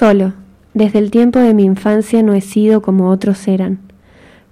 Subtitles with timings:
[0.00, 0.32] Solo,
[0.72, 3.80] desde el tiempo de mi infancia no he sido como otros eran,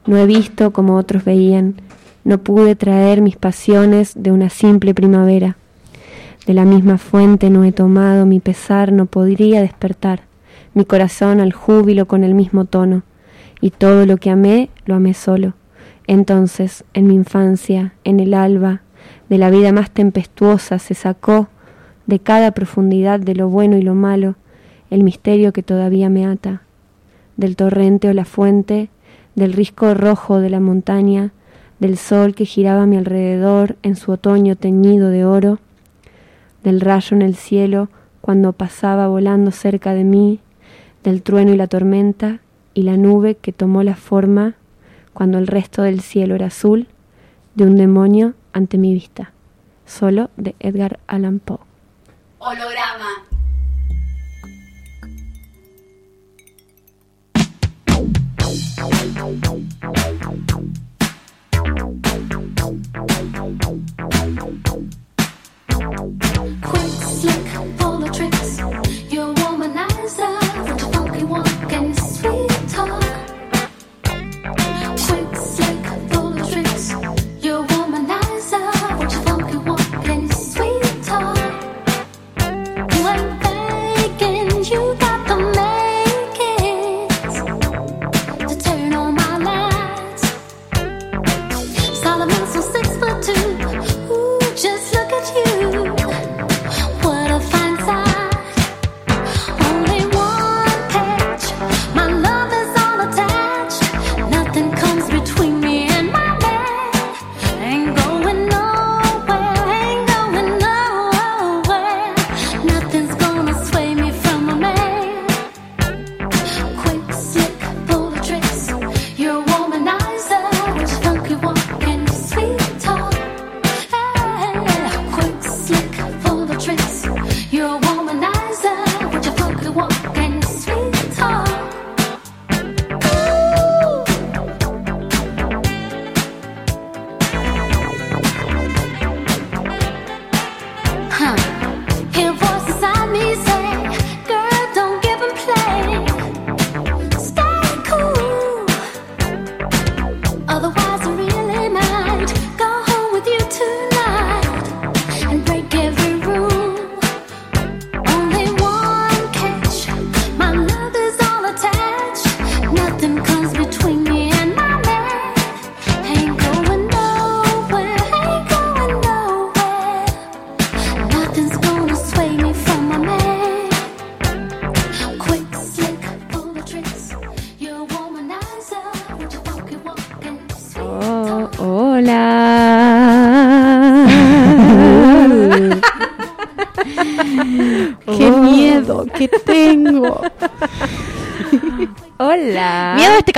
[0.04, 1.76] no he visto como otros veían,
[2.22, 5.56] no pude traer mis pasiones de una simple primavera.
[6.46, 10.20] De la misma fuente no he tomado mi pesar, no podría despertar
[10.74, 13.02] mi corazón al júbilo con el mismo tono,
[13.62, 15.54] y todo lo que amé lo amé solo.
[16.06, 18.82] Entonces, en mi infancia, en el alba,
[19.30, 21.48] de la vida más tempestuosa se sacó
[22.04, 24.36] de cada profundidad de lo bueno y lo malo
[24.90, 26.62] el misterio que todavía me ata,
[27.36, 28.90] del torrente o la fuente,
[29.34, 31.32] del risco rojo de la montaña,
[31.78, 35.58] del sol que giraba a mi alrededor en su otoño teñido de oro,
[36.64, 37.88] del rayo en el cielo
[38.20, 40.40] cuando pasaba volando cerca de mí,
[41.04, 42.40] del trueno y la tormenta,
[42.74, 44.54] y la nube que tomó la forma,
[45.12, 46.86] cuando el resto del cielo era azul,
[47.54, 49.32] de un demonio ante mi vista.
[49.86, 51.58] Solo de Edgar Allan Poe.
[52.38, 53.24] Holograma.
[58.48, 58.60] Quick,
[67.02, 68.58] slick, full of tricks.
[69.10, 71.97] You're a womanizer with your funky walk and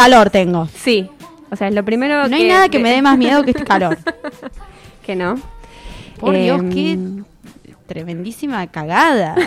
[0.03, 0.69] calor tengo.
[0.75, 1.11] Sí.
[1.51, 3.65] O sea, es lo primero No hay nada que me dé más miedo que este
[3.65, 3.99] calor.
[5.05, 5.39] que no.
[6.19, 6.99] Por Dios, Em, qué
[7.87, 9.37] tremendísima cagada.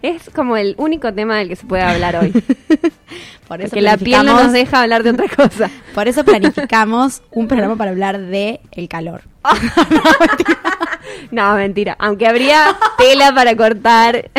[0.00, 2.30] Es como el único tema del que se puede hablar hoy.
[3.48, 5.70] Por eso Porque la piel no nos deja hablar de otra cosa.
[5.94, 9.22] Por eso planificamos un programa para hablar de el calor.
[11.30, 11.96] No, mentira.
[11.98, 14.30] Aunque habría tela para cortar.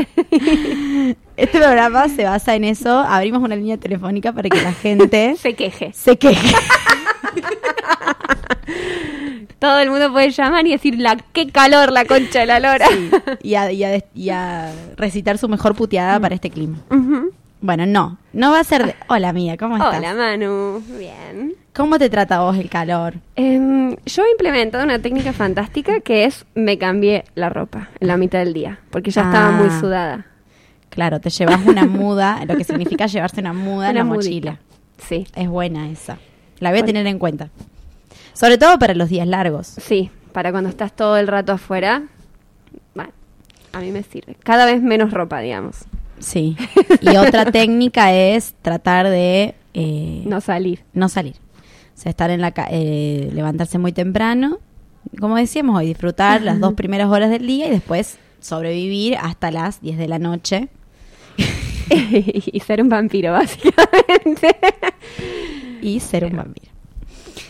[1.40, 3.00] Este programa se basa en eso.
[3.00, 5.92] Abrimos una línea telefónica para que la gente se queje.
[5.94, 6.54] se queje.
[9.60, 12.88] Todo el mundo puede llamar y decir la qué calor la concha de la lora.
[12.88, 13.10] Sí,
[13.42, 16.78] y, a, y a- y a recitar su mejor puteada para este clima.
[17.62, 18.18] Bueno, no.
[18.32, 18.96] No va a ser de...
[19.10, 19.98] Hola, amiga, ¿cómo estás?
[19.98, 20.82] Hola, Manu.
[20.98, 21.56] Bien.
[21.74, 23.16] ¿Cómo te trata vos el calor?
[23.36, 28.16] Em, yo he implementado una técnica fantástica que es me cambié la ropa en la
[28.16, 29.80] mitad del día porque ya estaba muy Ah.
[29.82, 30.26] sudada.
[30.90, 34.18] Claro, te llevas una muda, lo que significa llevarse una muda en la mudita.
[34.52, 34.60] mochila.
[34.98, 36.18] Sí, Es buena esa.
[36.60, 36.86] La voy a Bueno.
[36.88, 37.50] tener en cuenta.
[38.34, 39.68] Sobre todo para los días largos.
[39.68, 42.04] sí, para cuando estás todo el rato afuera.
[42.94, 43.12] Bueno,
[43.74, 44.36] a mí me sirve.
[44.44, 45.78] Cada vez menos ropa, digamos.
[46.20, 46.56] Sí.
[47.02, 50.84] Y otra técnica es tratar de eh, No salir.
[50.94, 51.36] no salir.
[51.96, 54.60] O sea, estar en la ca- eh, levantarse muy temprano,
[55.20, 59.82] como decíamos hoy, disfrutar las dos primeras horas del día y después sobrevivir hasta las
[59.82, 60.70] 10 de la noche.
[62.52, 64.56] y ser un vampiro, básicamente.
[65.82, 66.72] y ser un vampiro.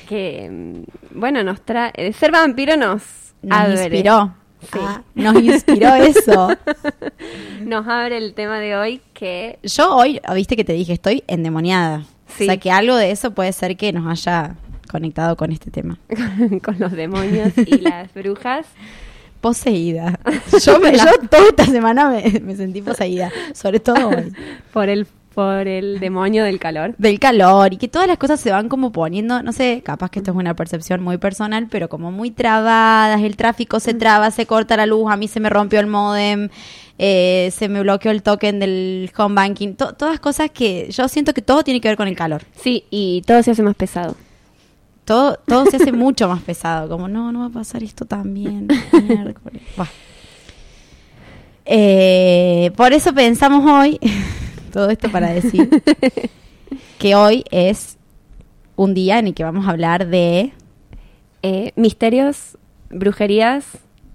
[0.08, 2.14] que, bueno, nos trae.
[2.14, 3.02] Ser vampiro nos,
[3.42, 3.74] Nos abre.
[3.74, 4.34] inspiró.
[4.74, 6.50] Ah, nos inspiró eso.
[7.62, 12.04] Nos abre el tema de hoy que Yo hoy, viste que te dije, estoy endemoniada.
[12.28, 12.44] Sí.
[12.44, 14.56] O sea que algo de eso puede ser que nos haya
[14.92, 15.98] conectado con este tema.
[16.64, 18.66] con los demonios y las brujas.
[19.42, 20.20] Poseída.
[20.66, 24.34] Yo, me, yo toda esta semana me, me sentí poseída, sobre todo hoy.
[24.74, 26.96] por el por el demonio del calor.
[26.98, 30.20] Del calor y que todas las cosas se van como poniendo, no sé, capaz que
[30.20, 34.46] esto es una percepción muy personal, pero como muy trabadas, el tráfico se traba, se
[34.48, 36.50] corta la luz, a mí se me rompió el modem,
[36.98, 41.34] eh, se me bloqueó el token del home banking, to- todas cosas que yo siento
[41.34, 42.42] que todo tiene que ver con el calor.
[42.62, 44.18] Sí, y todo se hace más pesado.
[45.10, 48.68] Todo, todo se hace mucho más pesado, como no, no va a pasar esto también.
[49.08, 49.64] miércoles.
[51.72, 54.00] Eh, por eso pensamos hoy,
[54.74, 55.70] todo esto para decir
[57.00, 57.98] que hoy es
[58.76, 60.54] un día en el que vamos a hablar de
[61.42, 62.58] Eh, misterios,
[62.90, 63.66] brujerías,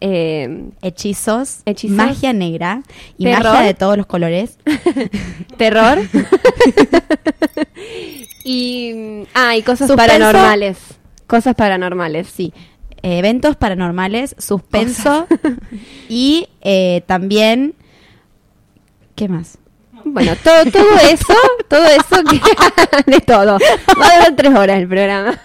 [0.00, 1.96] eh, hechizos, Hechizos.
[1.96, 2.82] magia negra
[3.16, 3.44] y Terror.
[3.44, 4.58] magia de todos los colores.
[5.56, 5.98] terror
[8.44, 9.96] y ah, y cosas Suspenso.
[10.18, 10.78] paranormales.
[11.26, 12.52] Cosas paranormales, sí.
[13.02, 15.26] eh, eventos paranormales, suspenso
[16.08, 17.74] y eh, también...
[19.16, 19.58] ¿Qué más?
[20.04, 21.34] Bueno, todo, todo eso,
[21.68, 22.40] todo eso que
[23.10, 23.58] de todo.
[24.00, 25.40] Va a durar tres horas el programa.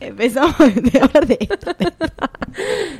[0.00, 1.72] Empezamos de hablar de esto.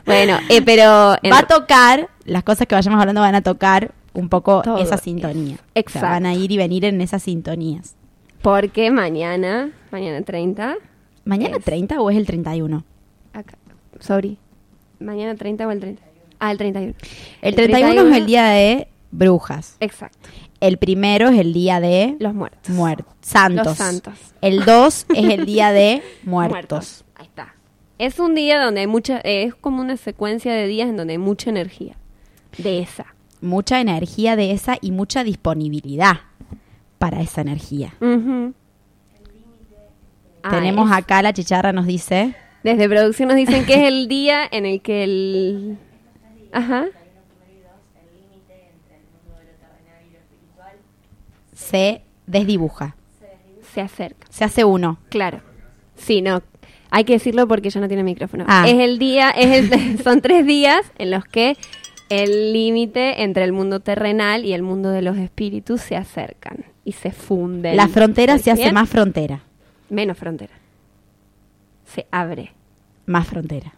[0.04, 4.28] Bueno, eh, pero Va a tocar, las cosas que vayamos hablando van a tocar un
[4.28, 4.78] poco Todo.
[4.78, 5.56] esa sintonía.
[5.74, 5.98] Exacto.
[5.98, 7.94] O sea, van a ir y venir en esas sintonías.
[8.42, 10.76] porque mañana, mañana 30,
[11.24, 11.64] ¿Mañana Es.
[11.64, 12.84] 30 o es el 31?
[13.32, 13.56] acá,
[14.00, 14.38] sorry,
[14.98, 16.02] mañana 30 o el 30.
[16.40, 16.94] Ah, el 31.
[17.42, 19.76] El 31, es el día de brujas.
[19.78, 20.28] Exacto.
[20.58, 22.68] El primero es el día de Los muertos.
[22.74, 23.14] muertos.
[23.20, 23.64] Santos.
[23.66, 24.14] Los santos.
[24.40, 27.04] El 2 es el día de muertos.
[27.14, 27.54] Ahí está.
[27.98, 31.12] Es un día donde hay mucha, eh, es como una secuencia de días en donde
[31.12, 31.96] hay mucha energía.
[32.58, 33.06] De esa.
[33.42, 36.20] Mucha energía de esa y mucha disponibilidad
[36.98, 37.92] para esa energía.
[40.42, 42.34] Ah, Tenemos acá, la chicharra nos dice,
[42.64, 45.78] Desde producción nos dicen que es el día en el que el...
[46.52, 46.86] Ajá.
[51.54, 52.96] se desdibuja.
[53.74, 54.26] Se acerca.
[54.30, 54.98] Se hace uno.
[55.08, 55.40] Claro.
[55.96, 56.42] Sí, no.
[56.90, 58.44] Hay que decirlo porque ya no tiene micrófono.
[58.46, 58.68] Ah.
[58.68, 61.56] Es el día, es el, son tres días en los que
[62.20, 66.92] el límite entre el mundo terrenal y el mundo de los espíritus se acercan y
[66.92, 67.76] se funden.
[67.76, 69.40] La frontera se hace más frontera.
[69.88, 70.52] Menos frontera.
[71.86, 72.52] Se abre.
[73.06, 73.74] Más frontera.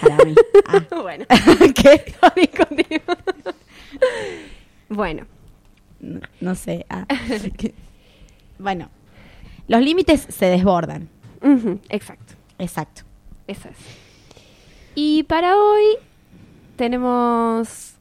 [0.00, 0.34] Para mí.
[0.70, 0.84] Ah.
[1.00, 1.24] bueno.
[1.74, 2.14] ¿Qué?
[4.90, 5.26] Bueno.
[5.98, 6.84] No, no sé.
[6.90, 7.06] ah.
[8.58, 8.90] Bueno,
[9.66, 11.08] los límites se desbordan.
[11.88, 12.34] Exacto.
[12.58, 13.02] Exacto.
[13.46, 13.76] Eso es.
[14.94, 15.96] Y para hoy
[16.78, 17.94] tenemos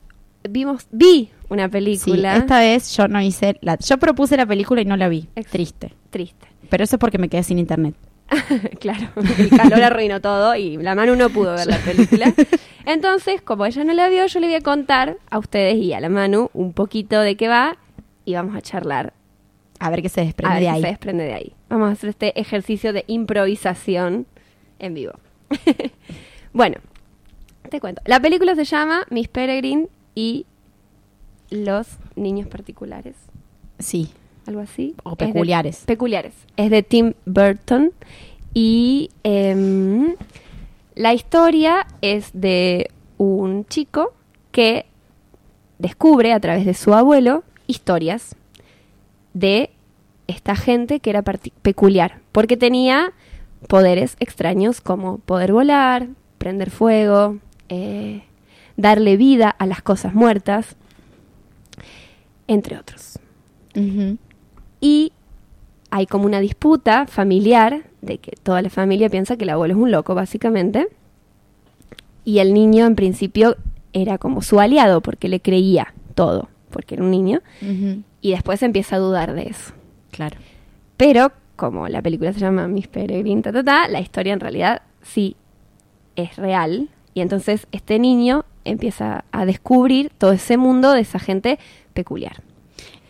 [0.50, 3.77] vimos vi una Sí, película esta vez yo no hice la.
[3.77, 5.27] Yo propuse la película y no la vi.
[5.35, 5.94] Ex- Triste.
[6.09, 6.47] triste.
[6.69, 7.95] Pero eso es porque me quedé sin internet.
[8.79, 9.07] claro,
[9.38, 12.33] el calor arruinó todo y la mano no pudo ver la película.
[12.85, 16.00] Entonces, como ella no la vio, yo le voy a contar a ustedes y a
[16.01, 17.77] la Manu un poquito de qué va
[18.25, 19.13] y vamos a charlar
[19.79, 20.81] A ver qué se a desprende ver de qué ahí.
[20.81, 21.53] se desprende de ahí.
[21.69, 24.25] Vamos a hacer este ejercicio de improvisación
[24.79, 25.13] en vivo.
[26.53, 26.77] bueno,
[27.68, 28.02] te cuento.
[28.06, 30.46] La película se llama Miss Peregrine y
[31.50, 33.15] los niños particulares.
[33.80, 34.10] Sí.
[34.46, 34.96] Algo así.
[35.03, 35.77] O Es de- peculiares.
[35.86, 36.34] peculiares.
[36.56, 37.91] Es de Tim Burton.
[38.53, 40.15] Y em,
[40.96, 44.13] la historia es de un chico
[44.51, 44.86] que
[45.80, 48.36] descubre a través de su abuelo historias
[49.34, 49.70] de
[50.27, 53.13] esta gente que era peculiar, porque tenía
[53.68, 57.38] poderes extraños como poder volar, prender fuego,
[57.69, 58.24] eh,
[58.75, 60.75] darle vida a las cosas muertas,
[62.47, 63.19] entre otros.
[64.81, 65.12] Y
[65.91, 69.79] hay como una disputa familiar de que toda la familia piensa que el abuelo es
[69.79, 70.88] un loco, básicamente.
[72.25, 73.55] Y el niño en principio
[73.93, 77.41] era como su aliado porque le creía todo, porque era un niño.
[78.21, 79.74] Y después empieza a dudar de eso.
[80.12, 80.38] Claro.
[80.97, 84.81] Pero como la película se llama Miss Peregrine, ta, ta, ta, la historia en realidad
[85.01, 85.36] sí
[86.15, 86.89] es real.
[87.17, 91.57] Y entonces este niño empieza a descubrir todo ese mundo de esa gente
[91.95, 92.43] peculiar.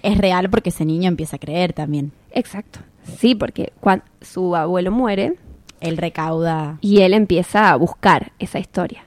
[0.01, 2.13] Es real porque ese niño empieza a creer también.
[2.31, 2.79] Exacto.
[3.17, 5.33] Sí, porque cuando su abuelo muere
[5.81, 6.77] Él recauda.
[6.79, 9.03] y él empieza a buscar esa historia.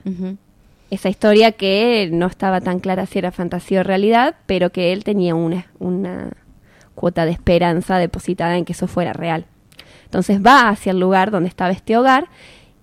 [0.91, 5.03] Esa historia que no estaba tan clara si era fantasía o realidad, pero que él
[5.03, 6.33] tenía una, una
[6.93, 9.47] cuota de esperanza depositada en que eso fuera real.
[10.05, 12.27] Entonces va hacia el lugar donde estaba este hogar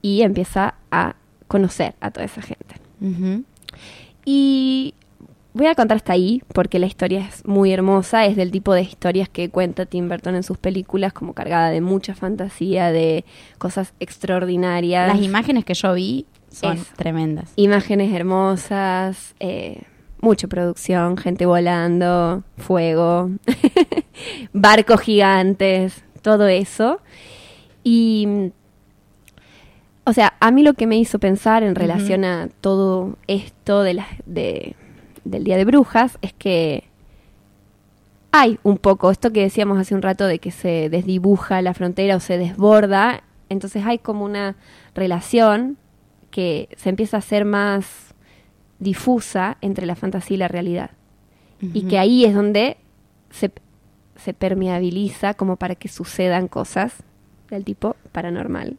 [0.03, 1.15] y empieza a
[1.49, 2.77] conocer a toda esa gente.
[4.25, 4.95] Y
[5.55, 8.83] voy a contar hasta ahí, porque la historia es muy hermosa, es del tipo de
[8.83, 13.25] historias que cuenta Tim Burton en sus películas, como cargada de mucha fantasía, de
[13.59, 15.09] cosas extraordinarias.
[15.09, 17.53] Las imágenes que yo vi son tremendas.
[17.57, 19.83] Imágenes hermosas, eh,
[20.21, 23.31] mucha producción, gente volando, fuego,
[24.53, 27.01] barcos gigantes, todo eso.
[27.85, 28.53] Y,
[30.09, 33.93] o sea, a mí lo que me hizo pensar en relación a todo esto de
[33.93, 34.75] las de,
[35.25, 36.85] del Día de Brujas es que
[38.33, 42.17] hay un poco esto que decíamos hace un rato de que se desdibuja la frontera
[42.17, 44.57] o se desborda, entonces hay como una
[44.95, 45.77] relación
[46.31, 48.15] que se empieza a hacer más
[48.79, 50.91] difusa entre la fantasía y la realidad.
[51.61, 52.77] Y que ahí es donde
[53.31, 53.51] se,
[54.17, 56.95] se permeabiliza como para que sucedan cosas
[57.51, 58.79] del tipo paranormal.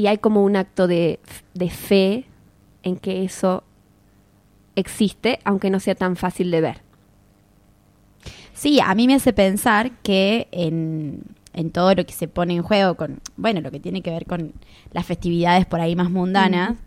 [0.00, 1.20] Y hay como un acto de,
[1.52, 2.24] de fe
[2.82, 3.64] en que eso
[4.74, 6.80] existe, aunque no sea tan fácil de ver.
[8.54, 11.20] Sí, a mí me hace pensar que en,
[11.52, 14.24] en todo lo que se pone en juego, con bueno, lo que tiene que ver
[14.24, 14.54] con
[14.90, 16.78] las festividades por ahí más mundanas,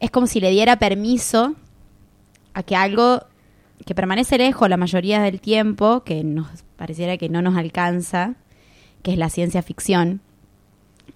[0.00, 1.54] es como si le diera permiso
[2.52, 3.20] a que algo
[3.86, 8.34] que permanece lejos la mayoría del tiempo, que nos pareciera que no nos alcanza,
[9.04, 10.20] que es la ciencia ficción,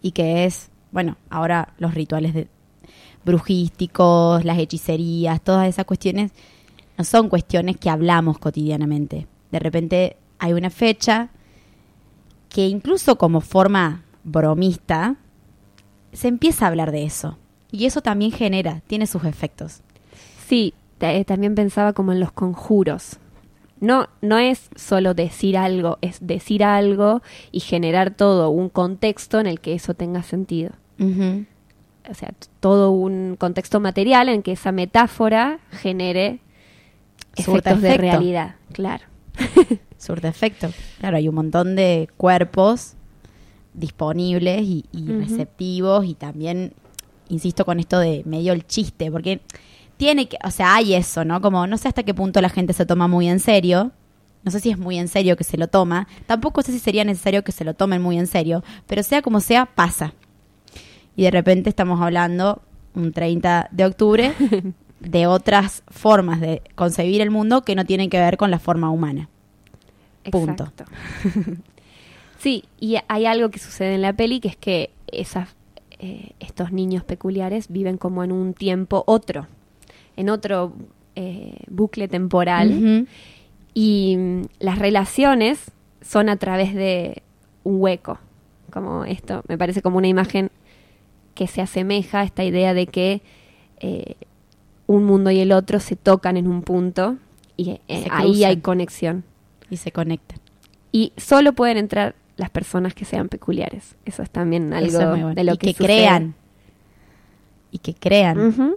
[0.02, 2.48] y que es, bueno, ahora los rituales de,
[3.24, 6.32] brujísticos, las hechicerías, todas esas cuestiones,
[6.98, 9.26] no son cuestiones que hablamos cotidianamente.
[9.50, 11.30] De repente hay una fecha
[12.48, 15.16] que incluso como forma bromista,
[16.12, 17.38] se empieza a hablar de eso.
[17.70, 19.80] Y eso también genera, tiene sus efectos.
[20.46, 23.18] Sí, eh, también pensaba como en los conjuros.
[23.82, 27.20] No, no es solo decir algo, es decir algo
[27.50, 30.70] y generar todo un contexto en el que eso tenga sentido.
[31.00, 36.38] O sea, todo un contexto material en que esa metáfora genere
[37.34, 38.54] efectos de realidad.
[38.72, 39.02] Claro.
[39.98, 40.68] Surte efecto.
[41.00, 42.94] Claro, hay un montón de cuerpos
[43.74, 46.72] disponibles y, receptivos y también,
[47.28, 49.40] insisto con esto de medio el chiste, porque
[50.02, 51.40] tiene que, o sea, hay eso, ¿no?
[51.40, 53.92] Como no sé hasta qué punto la gente se toma muy en serio.
[54.42, 56.08] No sé si es muy en serio que se lo toma.
[56.26, 58.64] Tampoco sé si sería necesario que se lo tomen muy en serio.
[58.88, 60.12] Pero sea como sea, pasa.
[61.14, 62.62] Y de repente estamos hablando
[62.96, 64.32] un 30 de octubre
[64.98, 68.90] de otras formas de concebir el mundo que no tienen que ver con la forma
[68.90, 69.28] humana.
[70.32, 70.64] Punto.
[70.64, 70.84] Exacto.
[72.38, 75.50] sí, y hay algo que sucede en la peli que es que esas,
[76.00, 79.46] eh, estos niños peculiares viven como en un tiempo otro,
[80.16, 80.72] en otro
[81.16, 83.06] eh, bucle temporal.
[83.74, 87.22] Y mm, las relaciones son a través de
[87.64, 88.18] un hueco.
[88.70, 90.50] Como esto, me parece como una imagen
[91.34, 93.22] que se asemeja a esta idea de que
[93.80, 94.16] eh,
[94.86, 97.16] un mundo y el otro se tocan en un punto
[97.56, 99.24] y eh, ahí hay conexión.
[99.70, 100.38] Y se conectan.
[100.90, 103.96] Y solo pueden entrar las personas que sean peculiares.
[104.04, 105.34] Eso es también algo es bueno.
[105.34, 106.34] de lo y que, crean.
[107.70, 108.38] Y que crean.
[108.38, 108.76] Ujú.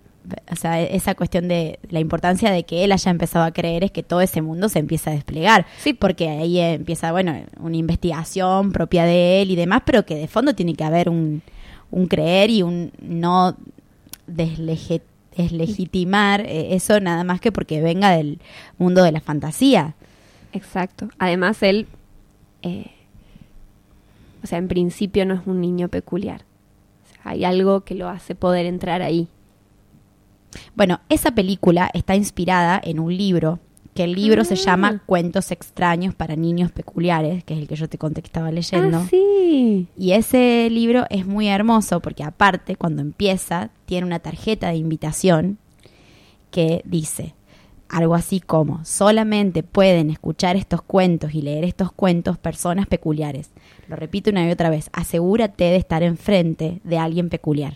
[0.51, 3.91] O sea, esa cuestión de la importancia de que él haya empezado a creer es
[3.91, 5.65] que todo ese mundo se empieza a desplegar.
[5.79, 10.27] Sí, porque ahí empieza, bueno, una investigación propia de él y demás, pero que de
[10.27, 11.41] fondo tiene que haber un,
[11.91, 13.55] un creer y un no
[14.27, 18.39] deslegitimar eh, eso nada más que porque venga del
[18.77, 19.95] mundo de la fantasía.
[20.53, 21.09] Exacto.
[21.19, 21.87] Además, él,
[22.61, 22.91] eh,
[24.43, 26.45] o sea, en principio no es un niño peculiar.
[27.03, 29.27] O sea, hay algo que lo hace poder entrar ahí.
[30.75, 33.59] Bueno, esa película está inspirada en un libro,
[33.93, 34.57] que el libro se Ah.
[34.57, 38.51] llama Cuentos extraños para niños peculiares, que es el que yo te conté que estaba
[38.51, 38.97] leyendo.
[38.97, 39.87] Ah, sí.
[39.97, 45.57] Y ese libro es muy hermoso porque aparte, cuando empieza, tiene una tarjeta de invitación
[46.51, 47.35] que dice
[47.87, 53.51] algo así como, solamente pueden escuchar estos cuentos y leer estos cuentos personas peculiares.
[53.87, 57.75] Lo repito una y otra vez, asegúrate de estar enfrente de alguien peculiar.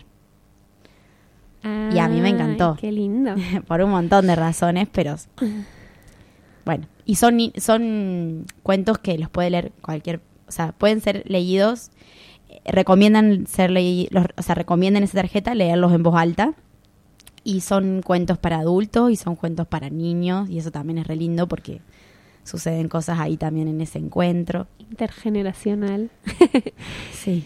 [1.63, 2.77] Y a mí me encantó.
[2.79, 3.35] Qué lindo.
[3.67, 5.15] por un montón de razones, pero
[6.65, 11.91] bueno, y son son cuentos que los puede leer cualquier, o sea, pueden ser leídos,
[12.49, 16.53] eh, recomiendan ser leídos, o sea, recomiendan esa tarjeta leerlos en voz alta.
[17.43, 21.15] Y son cuentos para adultos y son cuentos para niños y eso también es re
[21.15, 21.81] lindo porque
[22.43, 24.67] suceden cosas ahí también en ese encuentro.
[24.77, 26.09] Intergeneracional.
[27.13, 27.45] Sí.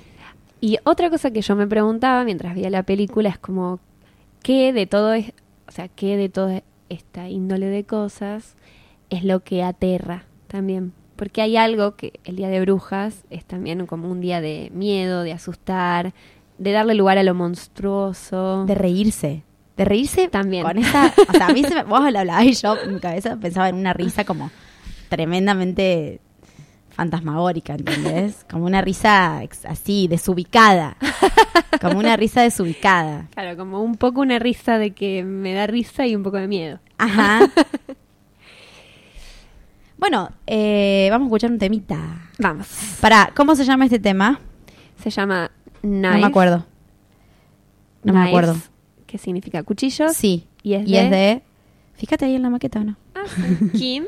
[0.62, 3.80] Y otra cosa que yo me preguntaba mientras veía la película es como,
[4.44, 5.34] ¿qué de todo es,
[5.68, 8.56] o sea, qué de toda esta índole de cosas
[9.10, 10.94] es lo que aterra también?
[11.16, 15.24] Porque hay algo que el Día de Brujas es también como un día de miedo,
[15.24, 16.14] de asustar,
[16.58, 18.66] de darle lugar a lo monstruoso.
[18.66, 19.44] De reírse.
[19.78, 20.64] De reírse También.
[20.64, 21.14] Con esa.
[21.30, 21.84] O sea, a mí se me.
[21.84, 24.52] Vos lo hablabas y yo en mi cabeza pensaba en una risa como
[25.10, 26.20] tremendamente
[26.94, 28.46] fantasmagórica, ¿entendés?
[28.52, 30.98] Como una risa así, desubicada.
[31.82, 33.28] Como una risa desubicada.
[33.34, 36.48] Claro, como un poco una risa de que me da risa y un poco de
[36.48, 36.80] miedo.
[36.98, 37.42] Ajá.
[39.98, 42.30] Bueno, eh, vamos a escuchar un temita.
[42.38, 42.68] Vamos.
[43.00, 44.40] Para, ¿cómo se llama este tema?
[45.02, 45.50] Se llama
[45.82, 46.10] Knife.
[46.14, 46.66] No me acuerdo.
[48.04, 48.58] No me acuerdo.
[49.08, 50.14] Que significa cuchillos.
[50.14, 50.46] Sí.
[50.62, 51.42] Y es y de- es de.
[51.94, 52.98] Fíjate ahí en la maqueta, ¿o no?
[53.16, 53.70] Ah, sí.
[53.78, 54.04] Kim.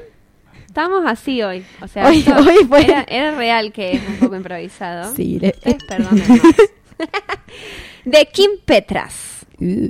[0.75, 1.65] Estamos así hoy.
[1.81, 5.09] O sea, Hoy- esto hoy fue- era, era real que es un poco improvisado.
[5.15, 5.39] Sí.
[5.39, 5.87] le- Ustedes
[8.03, 9.45] de Kim Petras.
[9.57, 9.87] Uh.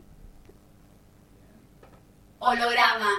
[2.37, 3.09] Holograma.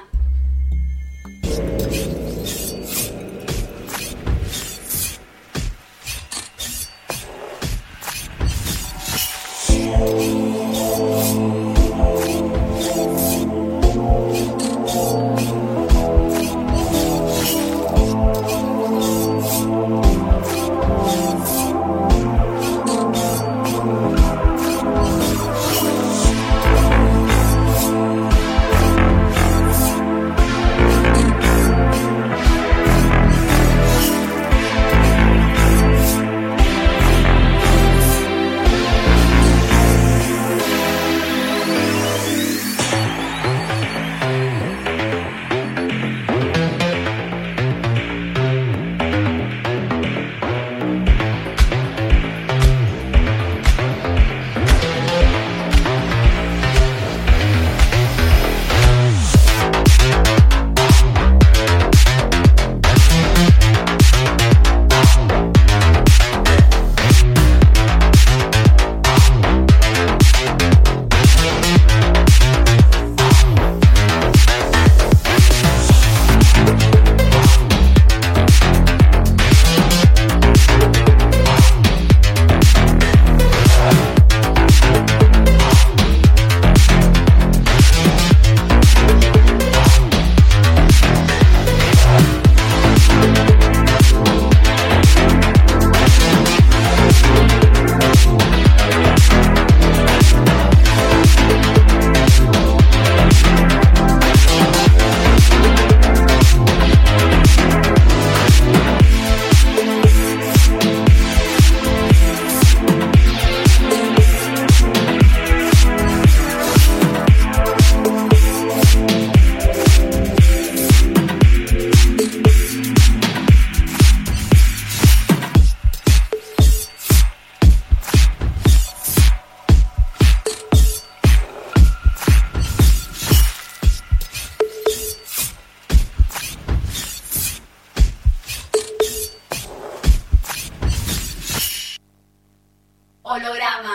[143.29, 143.91] Holograma.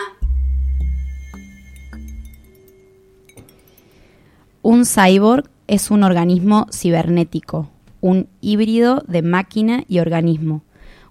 [4.60, 7.70] Un cyborg es un organismo cibernético,
[8.02, 10.60] un híbrido de máquina y organismo,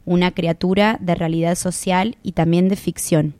[0.05, 3.33] una criatura de realidad social y también de ficción.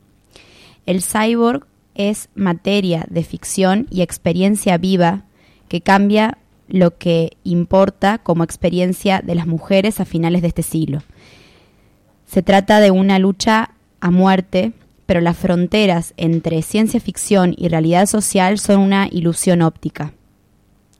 [0.88, 5.26] El cyborg es materia de ficción y experiencia viva
[5.67, 11.04] que cambia lo que importa como experiencia de las mujeres a finales de este siglo.
[12.26, 14.74] Se trata de una lucha a muerte,
[15.06, 20.14] pero las fronteras entre ciencia ficción y realidad social son una ilusión óptica.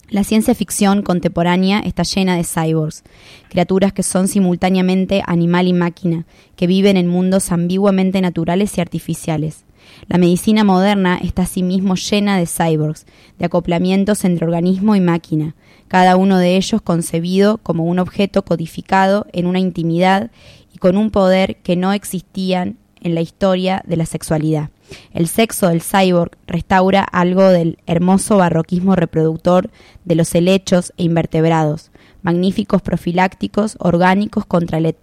[0.10, 3.04] La ciencia ficción contemporánea está llena de cyborgs,
[3.48, 6.26] criaturas que son simultáneamente animal y máquina,
[6.58, 9.64] que viven en mundos ambiguamente naturales y artificiales.
[10.08, 13.06] La medicina moderna está asimismo llena de cyborgs,
[13.40, 15.56] de acoplamientos entre organismo y máquina,
[15.88, 20.30] cada uno de ellos concebido como un objeto codificado en una intimidad
[20.74, 24.70] y con un poder que no existían en la historia de la sexualidad.
[25.14, 29.70] El sexo del cyborg restaura algo del hermoso barroquismo reproductor
[30.06, 34.94] de los helechos e invertebrados, magníficos profilácticos orgánicos contra, la-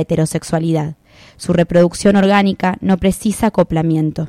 [0.00, 0.96] heterosexualidad.
[1.36, 4.28] Su reproducción orgánica no precisa acoplamiento.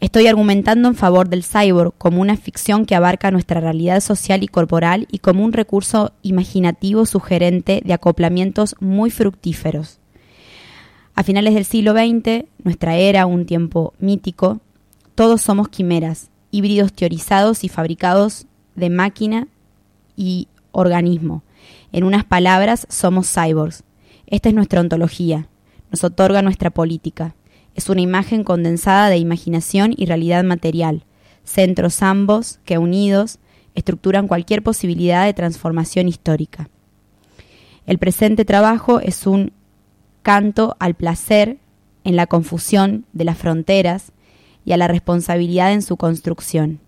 [0.00, 4.48] Estoy argumentando en favor del cyborg como una ficción que abarca nuestra realidad social y
[4.48, 9.98] corporal y como un recurso imaginativo sugerente de acoplamientos muy fructíferos.
[11.18, 14.60] A finales del siglo XX, nuestra era, un tiempo mítico,
[15.16, 19.48] todos somos quimeras, híbridos teorizados y fabricados de máquina
[20.14, 21.42] y organismo.
[21.90, 23.82] En unas palabras, somos cyborgs.
[24.28, 25.48] Esta es nuestra ontología,
[25.90, 27.34] nos otorga nuestra política.
[27.74, 31.02] Es una imagen condensada de imaginación y realidad material,
[31.42, 33.40] centros ambos que unidos
[33.74, 36.68] estructuran cualquier posibilidad de transformación histórica.
[37.86, 39.50] El presente trabajo es un
[40.28, 41.56] canto al placer
[42.04, 44.12] en la confusión de las fronteras
[44.62, 46.80] y a la responsabilidad en su construcción.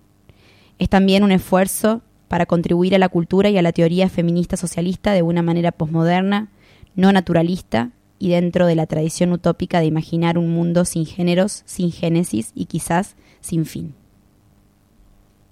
[0.79, 5.13] Es también un esfuerzo para contribuir a la cultura y a la teoría feminista socialista
[5.13, 6.51] de una manera posmoderna,
[6.95, 11.93] no naturalista y dentro de la tradición utópica de imaginar un mundo sin géneros, sin
[11.93, 13.95] génesis y quizás sin fin.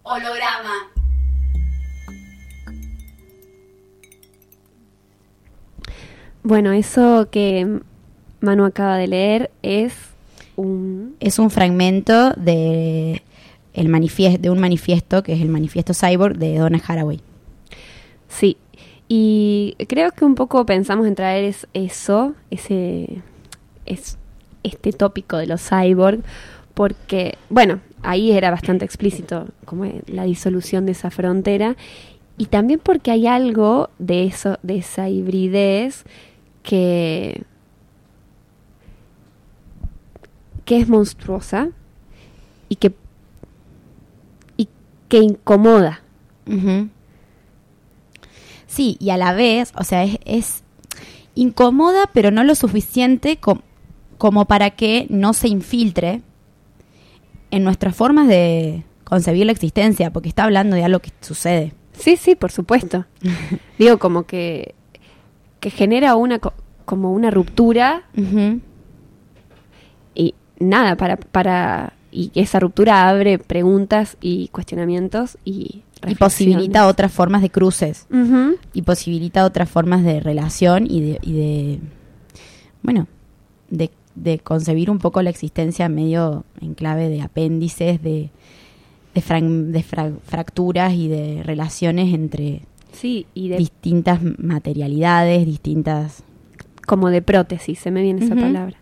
[0.03, 0.93] holograma,
[6.49, 7.81] Bueno, eso que
[8.41, 9.93] Manu acaba de leer es
[10.57, 11.15] un...
[11.21, 13.21] Es un fragmento de,
[13.75, 17.21] el manifiesto, de un manifiesto que es el manifiesto cyborg de Donna Haraway.
[18.31, 18.57] Sí,
[19.09, 23.21] y creo que un poco pensamos en traer es- eso, ese,
[23.85, 24.17] es,
[24.63, 26.21] este tópico de los cyborg,
[26.73, 31.77] porque, bueno, ahí era bastante explícito como la disolución de esa frontera,
[32.39, 36.05] y también porque hay algo de eso, de esa hibridez
[36.69, 37.43] que,
[40.67, 41.71] que es monstruosa
[42.69, 42.93] y que,
[44.59, 44.69] y
[45.09, 46.03] que incomoda.
[48.67, 50.63] Sí, y a la vez, o sea, es, es
[51.35, 53.61] incómoda, pero no lo suficiente com-
[54.19, 56.21] como para que no se infiltre
[57.51, 61.73] en nuestras formas de concebir la existencia, porque está hablando de algo que sucede.
[61.99, 63.07] Sí, sí, por supuesto.
[63.79, 64.75] Digo, como que,
[65.61, 68.05] que genera una co- como una ruptura
[70.15, 76.87] y nada, para, para y que esa ruptura abre preguntas y cuestionamientos y Y posibilita
[76.87, 78.07] otras formas de cruces.
[78.73, 81.81] Y posibilita otras formas de relación y de, y de
[82.83, 83.07] bueno,
[83.69, 88.31] de, de concebir un poco la existencia medio en clave de apéndices, de,
[89.15, 89.21] de,
[89.73, 92.63] de fra- fracturas y de relaciones entre
[93.01, 96.25] Sí, y de, distintas materialidades, distintas...
[96.87, 98.77] como de prótesis, se me viene esa palabra.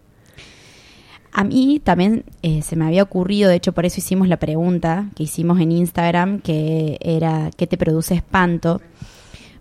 [1.33, 5.11] A mí también eh, se me había ocurrido, de hecho por eso hicimos la pregunta
[5.15, 8.81] que hicimos en Instagram, que era ¿qué te produce espanto?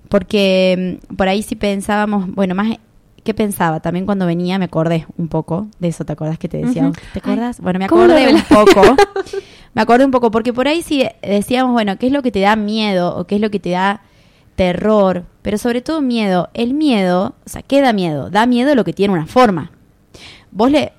[0.07, 2.77] Porque mm, por ahí sí pensábamos, bueno, más
[3.25, 3.81] ¿qué pensaba?
[3.81, 6.93] También cuando venía me acordé un poco de eso, ¿te acordás que te decía?
[7.11, 7.59] ¿Te acordás?
[7.59, 8.95] bueno, me ¿cómo lo acordé un poco.
[9.73, 12.39] me acordé un poco porque por ahí sí decíamos, bueno, ¿qué es lo que te
[12.39, 14.01] da miedo o qué es lo que te da
[14.55, 15.25] terror?
[15.41, 16.49] Pero sobre todo miedo.
[16.53, 18.29] El miedo, o sea, ¿qué da miedo?
[18.29, 19.71] Da miedo lo que tiene una forma
[20.55, 20.93] vos le,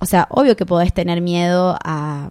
[0.00, 2.30] o sea, obvio que podés tener miedo a,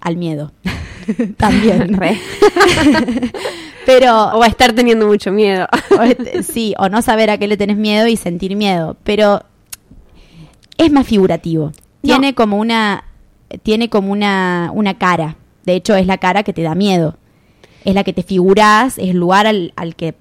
[0.00, 0.52] al miedo.
[1.38, 2.20] También, re.
[3.86, 5.68] Pero, O a estar teniendo mucho miedo.
[5.92, 8.96] o sí, o no saber a qué le tenés miedo y sentir miedo.
[9.04, 9.44] Pero
[10.76, 11.70] es más figurativo.
[12.02, 13.04] Tiene como una,
[13.62, 15.36] tiene como una, una cara.
[15.64, 17.16] De hecho, es la cara que te da miedo.
[17.86, 20.14] Es la que te figurás, es el lugar al, al que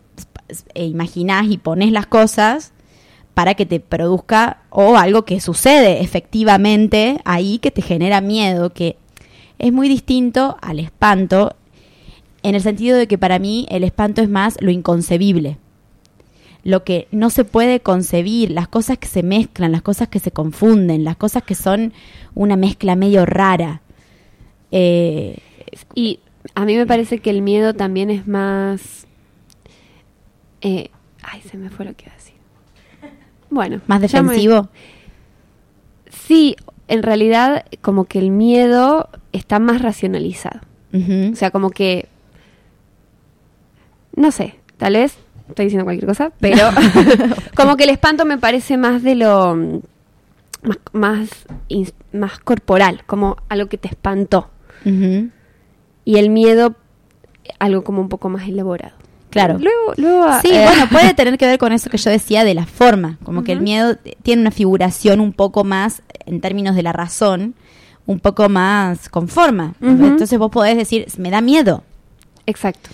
[0.75, 2.71] eh, imaginás y pones las cosas
[3.33, 8.97] para que te produzca o algo que sucede efectivamente ahí que te genera miedo, que
[9.59, 11.55] es muy distinto al espanto
[12.43, 15.57] en el sentido de que para mí el espanto es más lo inconcebible,
[16.63, 20.31] lo que no se puede concebir, las cosas que se mezclan, las cosas que se
[20.31, 21.93] confunden, las cosas que son
[22.35, 23.81] una mezcla medio rara.
[24.71, 25.37] Eh,
[25.93, 26.19] Y
[26.53, 29.07] a mí me parece que el miedo también es más...
[30.61, 30.89] eh,
[31.23, 32.35] ay, se me fue lo que iba a decir.
[33.49, 33.81] Bueno.
[33.87, 34.69] más me- defensivo.
[36.09, 36.55] Sí,
[36.87, 40.61] en realidad como que el miedo está más racionalizado.
[40.93, 42.07] O sea, como que...
[44.15, 45.17] No sé, tal vez
[45.49, 46.69] estoy diciendo cualquier cosa, pero
[47.55, 49.81] como que el espanto me parece más de lo...
[50.93, 51.29] Más,
[52.13, 54.49] más, corporal, como algo que te espantó.
[56.05, 56.75] Y el miedo,
[57.59, 58.95] algo como un poco más elaborado.
[59.31, 59.57] Claro.
[59.59, 62.53] Luego, luego Sí, eh, bueno, puede tener que ver con eso que yo decía de
[62.53, 66.83] la forma, como que el miedo tiene una figuración un poco más, en términos de
[66.83, 67.53] la razón,
[68.05, 69.73] un poco más con forma.
[69.81, 70.05] Ujú.
[70.05, 71.83] Entonces vos podés decir, me da miedo,
[72.45, 72.89] Exacto.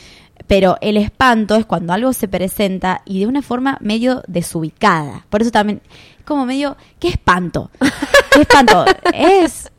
[0.48, 5.26] pero el espanto es cuando algo se presenta y de una forma medio desubicada.
[5.30, 5.82] Por eso también,
[6.26, 7.70] como medio, ¿qué espanto?
[8.32, 8.86] ¿Qué espanto?
[9.14, 9.70] es,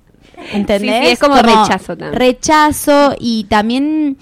[0.53, 1.01] ¿entendés?
[1.01, 2.13] Sí, sí, es como rechazo también.
[2.21, 4.17] Rechazo y también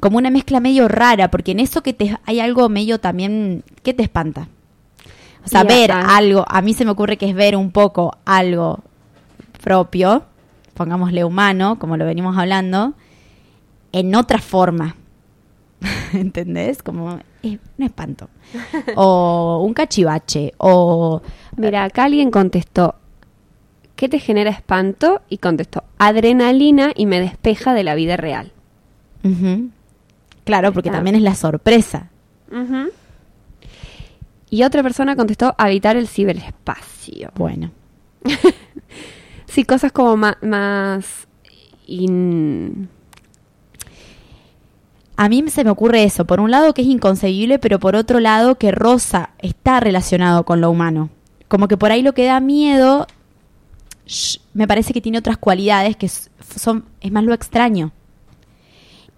[0.00, 3.94] como una mezcla medio rara, porque en eso que te hay algo medio también, ¿qué
[3.94, 4.48] te espanta?
[5.44, 7.70] O sea, Y ver acá- algo, a mí se me ocurre que es ver un
[7.72, 8.80] poco algo
[9.62, 10.24] propio,
[10.74, 12.94] pongámosle humano, como lo venimos hablando,
[13.92, 14.96] en otra forma.
[16.12, 16.82] ¿Entendés?
[16.82, 18.28] Como es un espanto.
[18.96, 20.52] O un cachivache.
[20.58, 21.22] O
[21.56, 22.94] Mira, acá alguien contestó
[24.02, 25.22] ¿qué te genera espanto?
[25.28, 28.50] Y contestó, adrenalina y me despeja de la vida real.
[30.44, 32.10] Claro, porque también es la sorpresa.
[34.50, 37.30] Y otra persona contestó, habitar el ciberespacio.
[37.36, 37.70] Bueno.
[39.46, 41.28] Sí, cosas como más...
[41.86, 42.88] in-
[45.16, 48.18] A mí se me ocurre eso, por un lado que es inconcebible, pero por otro
[48.18, 51.10] lado que Rosa está relacionado con lo humano.
[51.48, 53.06] Como que por ahí lo que da miedo,
[54.54, 57.92] me parece que tiene otras cualidades que son, es más lo extraño.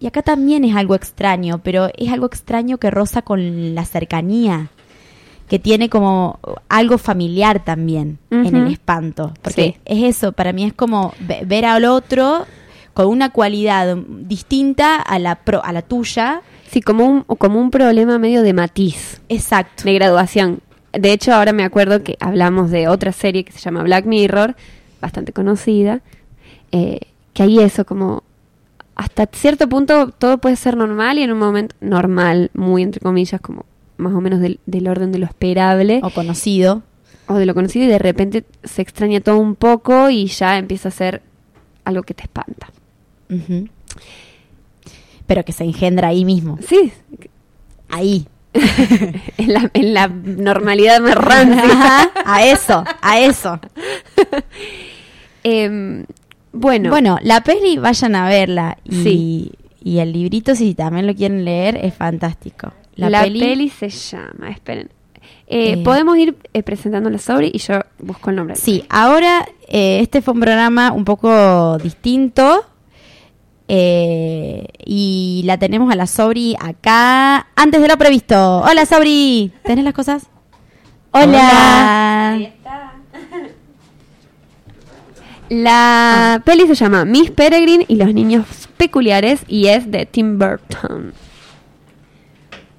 [0.00, 4.68] Y acá también es algo extraño, pero es algo extraño que roza con la cercanía,
[5.48, 9.32] que tiene como algo familiar también en el espanto.
[9.40, 9.76] Porque Sí.
[9.84, 12.44] es eso, para mí es como ve- ver al otro
[12.92, 16.42] con una cualidad distinta a la, pro- a la tuya.
[16.70, 19.84] Sí, como un, como un problema medio de matiz, Exacto.
[19.84, 20.60] de graduación.
[20.98, 24.54] De hecho, ahora me acuerdo que hablamos de otra serie que se llama Black Mirror,
[25.00, 26.00] bastante conocida,
[26.72, 27.00] eh,
[27.32, 28.22] que ahí eso, como
[28.94, 33.40] hasta cierto punto todo puede ser normal y en un momento normal, muy entre comillas,
[33.40, 33.64] como
[33.96, 36.82] más o menos del, del orden de lo esperable O conocido.
[37.26, 40.88] o de lo conocido y de repente se extraña todo un poco y ya empieza
[40.88, 41.22] a ser
[41.84, 42.68] algo que te espanta.
[45.26, 46.58] Pero que se engendra ahí mismo.
[46.66, 46.92] Sí,
[47.88, 48.26] Ahí.
[49.38, 52.10] en la, en la normalidad más rancia.
[52.24, 53.58] A eso, a eso.
[55.42, 56.04] Em,
[56.52, 59.52] bueno, Bueno, la peli vayan a verla y, Sí.
[59.82, 62.72] y el librito si también lo quieren leer es fantástico.
[62.96, 63.40] la, La, peli...
[63.40, 64.88] peli, se llama, esperen.
[65.46, 65.82] Eh, Eh.
[65.84, 68.56] Podemos ir eh, presentando la sobre y yo busco el nombre.
[68.56, 72.64] Sí, ahora eh, este fue un programa un poco distinto
[73.68, 78.60] eh, y la tenemos a la Sobri acá antes de lo previsto.
[78.60, 80.26] Hola Sobri, ¿tenés las cosas?
[81.12, 82.40] Hola.
[85.48, 88.46] La peli se llama Miss Peregrine y los niños
[88.76, 91.12] peculiares y es de Tim Burton.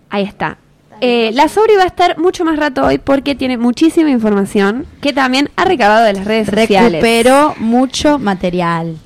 [0.10, 0.58] Ahí está.
[1.02, 5.13] Eh, la Sobri va a estar mucho más rato hoy porque tiene muchísima información que
[5.13, 6.93] también ha recabado de las redes sociales.
[6.93, 8.98] Recupero mucho material.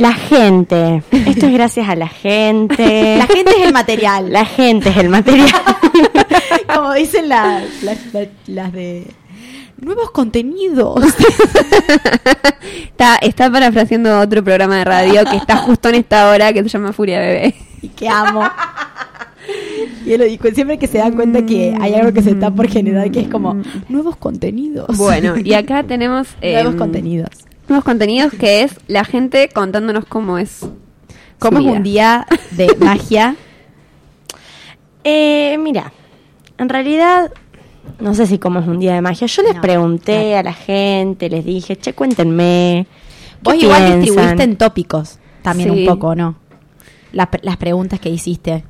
[0.00, 1.02] La gente.
[1.10, 3.16] Esto es gracias a la gente.
[3.18, 4.32] La gente es el material.
[4.32, 5.48] La gente es el material.
[6.74, 9.06] Como dicen la- la- la- las de
[9.80, 11.02] nuevos contenidos.
[12.84, 16.68] Está, está parafraseando otro programa de radio que está justo en esta hora que se
[16.68, 17.54] llama Furia Bebé.
[17.82, 18.42] y que amo.
[20.04, 23.10] Y dijo, siempre que se dan cuenta que hay algo que se está por generar
[23.10, 23.56] que es como
[23.88, 24.96] nuevos contenidos.
[24.98, 27.30] Bueno, y acá tenemos nuevos em, contenidos.
[27.70, 30.66] Nuevos contenidos que es la gente contándonos cómo es.
[31.38, 31.76] ¿Cómo es vida.
[31.76, 33.36] un día de magia?
[35.04, 35.92] Eh, mira,
[36.58, 37.32] en realidad,
[37.98, 39.26] no sé si como es un día de magia.
[39.26, 42.86] Yo les No, pregunté a la gente, les dije, che, cuéntenme.
[42.86, 44.00] ¿qué Vos igual piensan?".
[44.02, 45.80] distribuiste en tópicos también Sí.
[45.80, 46.36] un poco, ¿no?
[47.12, 48.64] Las preguntas que hiciste.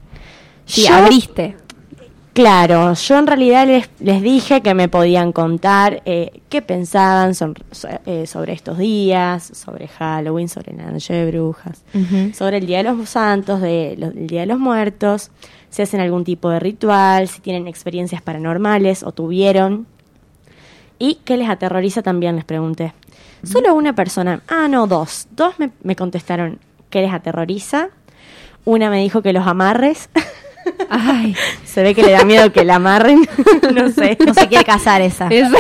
[0.65, 1.57] Sí, Yo- abriste.
[2.33, 7.57] Claro, yo en realidad les, les dije que me podían contar eh, qué pensaban son-
[7.73, 11.83] so- eh, sobre estos días, sobre Halloween, sobre la noche de brujas,
[12.33, 15.33] sobre el Día de los Santos, de el Día de los Muertos,
[15.71, 19.87] si hacen algún tipo de ritual, si tienen experiencias paranormales o tuvieron.
[21.01, 22.37] ¿Y qué les aterroriza también?
[22.37, 22.93] Les pregunté.
[23.43, 25.27] Solo una persona, ah, no, dos.
[25.33, 26.59] Dos me, me contestaron
[26.91, 27.89] qué les aterroriza.
[28.67, 30.11] Una me dijo que los amarres.
[30.89, 33.29] Ay, Se ve que le da miedo que la amarren.
[33.75, 34.17] no sé.
[34.25, 35.29] No se quiere casar esa.
[35.31, 35.57] eso.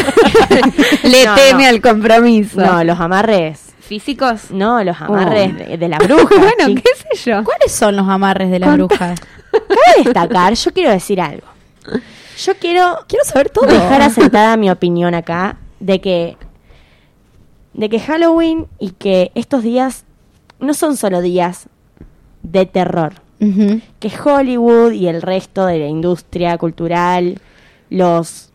[1.04, 1.68] Le No, teme no.
[1.68, 2.60] al compromiso.
[2.60, 3.66] No, los amarres.
[3.80, 4.50] ¿Físicos?
[4.50, 5.56] No, los amarres Oh.
[5.70, 6.34] de, de la bruja.
[6.36, 6.82] bueno, chica.
[6.84, 7.42] qué sé yo.
[7.44, 8.84] ¿Cuáles son los amarres de las Contá.
[8.96, 9.20] brujas?
[9.50, 11.46] Cabe destacar, yo quiero decir algo.
[12.38, 13.66] Yo quiero, Quiero saber todo.
[13.66, 16.36] dejar asentada mi opinión acá de que
[17.74, 20.04] de que Halloween y que estos días
[20.58, 21.68] no son solo días
[22.42, 23.14] de terror.
[23.98, 27.40] Que Hollywood y el resto de la industria cultural
[27.88, 28.52] los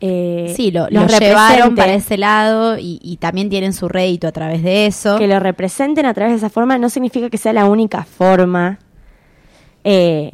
[0.00, 4.26] eh, Sí, lo, los lo llevaron para ese lado y, y también tienen su rédito
[4.26, 5.18] a través de eso.
[5.18, 8.78] que lo representen a través de esa forma no significa que sea la única forma
[9.84, 10.30] Eh,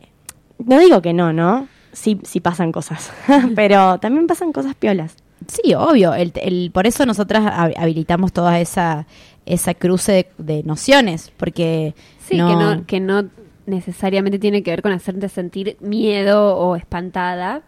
[0.58, 3.10] no digo que no no sí sí pasan cosas
[3.56, 5.14] pero también pasan cosas piolas
[5.46, 6.14] Sí, obvio.
[6.14, 9.06] El, el- por eso nosotras hab- habilitamos toda esa,
[9.48, 13.28] esa cruce de, de nociones, porque Sí, no, que, no, que no
[13.66, 17.62] necesariamente tiene que ver con hacerte sentir miedo o espantada,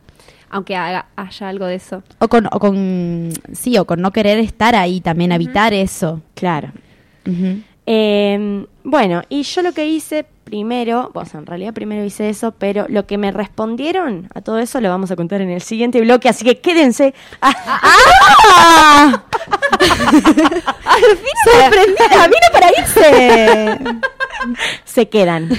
[0.51, 2.03] aunque haga- haya algo de eso.
[2.19, 6.21] o con, o con sí, o con no querer estar ahí también, habitar eso.
[6.35, 6.73] claro.
[7.87, 12.87] Eh, bueno, y yo lo que hice primero, pues en realidad primero hice eso, pero
[12.89, 16.29] lo que me respondieron a todo eso lo vamos a contar en el siguiente bloque,
[16.29, 17.15] así que quédense.
[17.41, 19.23] ¡Ah!
[21.45, 22.27] ¡Sorprendida!
[22.27, 23.79] ¡Vino para irse!
[24.85, 25.51] Se quedan.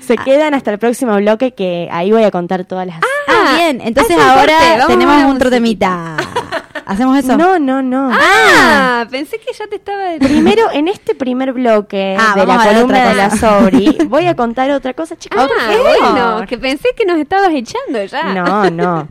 [0.00, 3.00] Se quedan hasta el próximo bloque que ahí voy a contar todas las...
[3.28, 3.80] Ah, bien.
[3.80, 6.16] Entonces ahora corte, tenemos un temita.
[6.84, 7.36] ¿Hacemos eso?
[7.36, 8.10] No, no, no.
[8.12, 10.02] Ah, pensé que ya te estaba...
[10.18, 13.30] Primero, en este primer bloque Ah, de la columna de la.
[13.30, 15.48] Sobri, voy a contar otra cosa, chicos.
[15.60, 18.34] Ah, bueno, que pensé que nos estabas echando ya.
[18.34, 19.08] No, no.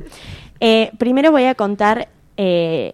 [0.59, 2.93] Eh, primero voy a contar eh,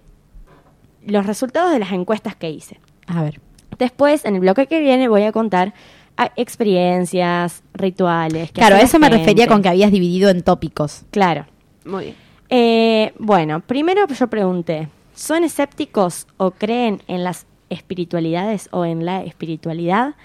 [1.05, 2.79] los resultados de las encuestas que hice.
[3.07, 3.39] A ver.
[3.77, 5.73] Después, en el bloque que viene, voy a contar
[6.17, 8.51] ah, experiencias, rituales.
[8.51, 11.03] que Claro, a eso me refería con que habías dividido en tópicos.
[11.11, 11.45] Claro.
[11.85, 12.15] Muy bien.
[12.53, 19.23] Eh, bueno, primero yo pregunté, ¿son escépticos o creen en las espiritualidades o en la
[19.23, 20.15] espiritualidad?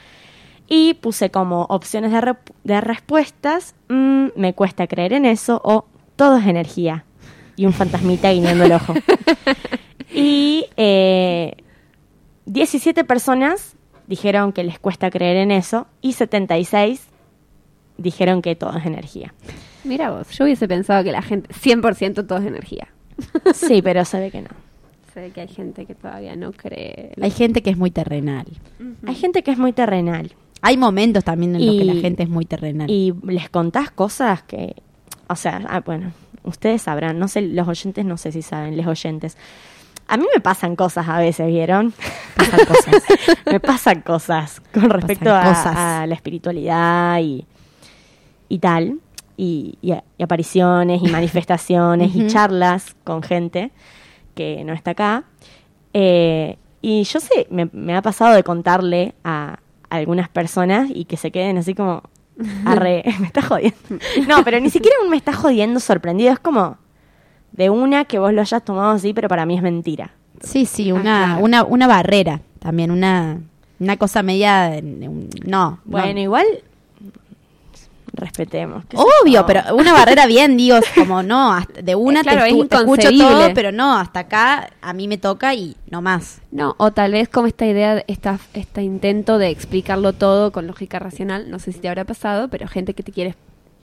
[0.68, 2.34] Y puse como opciones de,
[2.64, 5.86] de respuestas, mm, me cuesta creer en eso o
[6.16, 7.04] todo es energía.
[7.54, 8.92] Y un fantasmita guiñando el ojo.
[10.12, 11.54] y eh,
[12.46, 13.76] 17 personas
[14.08, 17.06] dijeron que les cuesta creer en eso y 76
[17.98, 19.32] dijeron que todo es energía.
[19.86, 22.88] Mira vos, yo hubiese pensado que la gente, 100% todo es energía.
[23.54, 24.48] Sí, pero se ve que no.
[25.14, 27.12] Sé que hay gente que todavía no cree.
[27.20, 28.46] Hay gente que es muy terrenal.
[29.06, 32.28] Hay gente que es muy terrenal Hay momentos también en los que la gente es
[32.28, 32.90] muy terrenal.
[32.90, 34.74] y les contás cosas que,
[35.28, 36.12] o sea, ah, bueno,
[36.44, 39.36] ustedes sabrán, no sé, los oyentes no sé si saben, los oyentes.
[40.08, 41.94] A mí me pasan cosas a veces, ¿vieron?
[42.36, 43.02] Pasan cosas.
[43.50, 45.76] me pasan cosas con respecto a, cosas.
[45.76, 47.44] a la espiritualidad y,
[48.48, 49.00] y tal,
[49.36, 53.70] y, y a- y apariciones y manifestaciones y charlas con gente
[54.34, 55.24] que no está acá.
[55.92, 59.58] Eh, y yo sé, me, me ha pasado de contarle a,
[59.90, 62.02] a algunas personas y que se queden así como,
[62.64, 63.76] arre, me está jodiendo.
[64.28, 66.76] No, pero ni siquiera un me está jodiendo sorprendido, es como
[67.52, 70.10] de una que vos lo hayas tomado así, pero para mí es mentira.
[70.42, 71.44] Sí, sí, Ah, una, claro.
[71.44, 73.40] una, una barrera también, una,
[73.80, 74.78] una cosa media...
[74.82, 76.20] No, Bueno, no.
[76.20, 76.44] igual
[78.16, 78.84] respetemos.
[78.94, 79.46] Obvio, yo.
[79.46, 82.76] pero una barrera bien, digo, como no, hasta- de una Eh, claro, te, es te
[82.76, 86.40] escucho todo, pero no, hasta acá a mí me toca y no más.
[86.50, 90.98] No, o tal vez como esta idea, esta, este intento de explicarlo todo con lógica
[90.98, 93.34] racional, no sé si te habrá pasado, pero gente que te quiere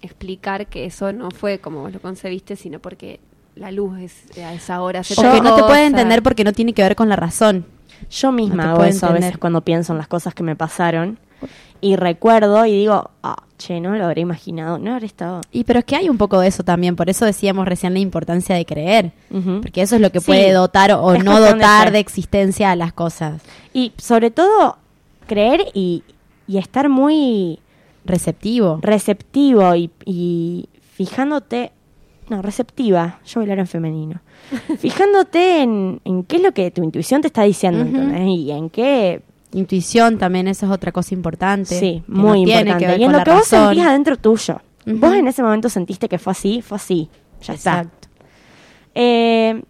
[0.02, 3.20] explicar que eso no fue como vos lo concebiste, sino porque
[3.56, 5.04] la luz es a esa hora.
[5.04, 7.66] se Porque no te puede entender porque no tiene que ver con la razón.
[8.10, 11.20] Yo misma No hago eso a veces cuando pienso en las cosas que me pasaron
[11.82, 15.42] y recuerdo y digo, ah, che, no lo habré imaginado, no habré estado.
[15.52, 18.00] Y pero es que hay un poco de eso también, por eso decíamos recién la
[18.00, 19.12] importancia de creer,
[19.62, 22.76] porque eso es lo que Sí, puede dotar o no de dotar de existencia a
[22.76, 23.42] las cosas.
[23.74, 24.78] Y sobre todo,
[25.28, 26.04] creer y,
[26.48, 27.60] y estar muy
[28.06, 28.80] Receptivo.
[28.82, 31.72] receptivo y, y fijándote,
[32.30, 34.22] no, receptiva, yo voy a hablar en femenino,
[34.78, 37.86] fijándote en, en qué es lo que tu intuición te está diciendo.
[38.26, 39.22] Y en qué
[39.54, 41.80] Intuición también, eso es otra cosa importante.
[41.80, 42.86] Sí, muy no tiene importante.
[42.86, 44.62] que ver y en con lo que vos sentís adentro tuyo.
[44.86, 47.10] Vos en ese momento sentiste que fue así, fue así.
[47.42, 47.72] Ya está.
[47.82, 48.08] Exacto.
[48.96, 49.64] Eh,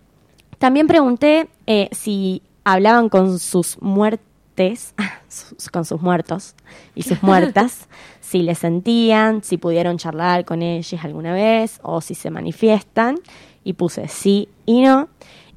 [0.57, 4.93] también pregunté eh, si hablaban con sus muertes,
[5.71, 6.55] con sus muertos
[6.95, 7.87] y sus muertas,
[8.21, 13.19] si les sentían, si pudieron charlar con ellos alguna vez o si se manifiestan.
[13.65, 15.07] Y puse sí y no.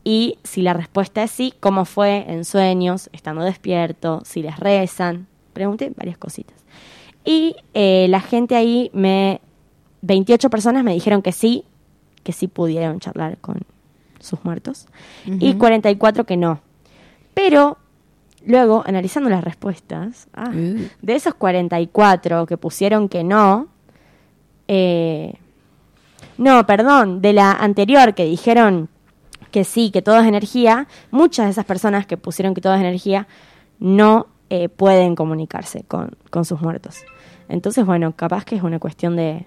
[0.09, 5.27] Y si la respuesta es sí, ¿cómo fue en sueños, estando despierto, si les rezan?
[5.53, 6.55] Pregunté varias cositas.
[7.25, 9.41] Y eh, la gente ahí me...
[10.03, 11.65] 28 personas me dijeron que sí,
[12.23, 13.63] que sí pudieron charlar con
[14.21, 14.87] sus muertos.
[15.27, 15.59] Y Ujú.
[15.59, 16.61] 44 que no.
[17.35, 17.77] Pero
[18.45, 20.87] luego, analizando las respuestas, ah, Uh.
[21.03, 23.67] de esos 44 que pusieron que no,
[24.69, 25.35] eh,
[26.39, 28.89] no, perdón, de la anterior que dijeron
[29.57, 32.81] que sí, que todo es energía, muchas de esas personas que pusieron que todo es
[32.81, 33.27] energía
[33.79, 36.99] no eh, pueden comunicarse con, con sus muertos.
[37.49, 39.47] Entonces, bueno, capaz que es una cuestión de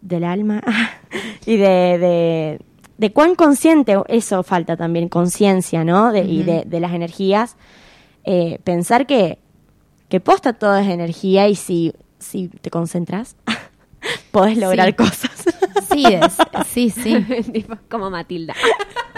[0.00, 0.62] del alma
[1.44, 2.60] y de, de,
[2.98, 6.12] de cuán consciente, eso falta también, conciencia, ¿no?
[6.12, 7.56] De, Y de, de las energías.
[8.22, 9.40] Eh, pensar que,
[10.08, 13.34] que posta todo es energía y si, si te concentras,
[14.30, 14.94] podés lograr Sí.
[14.94, 15.39] cosas.
[16.66, 17.42] Sí, sí, sí.
[17.52, 18.54] Tipo, como Matilda.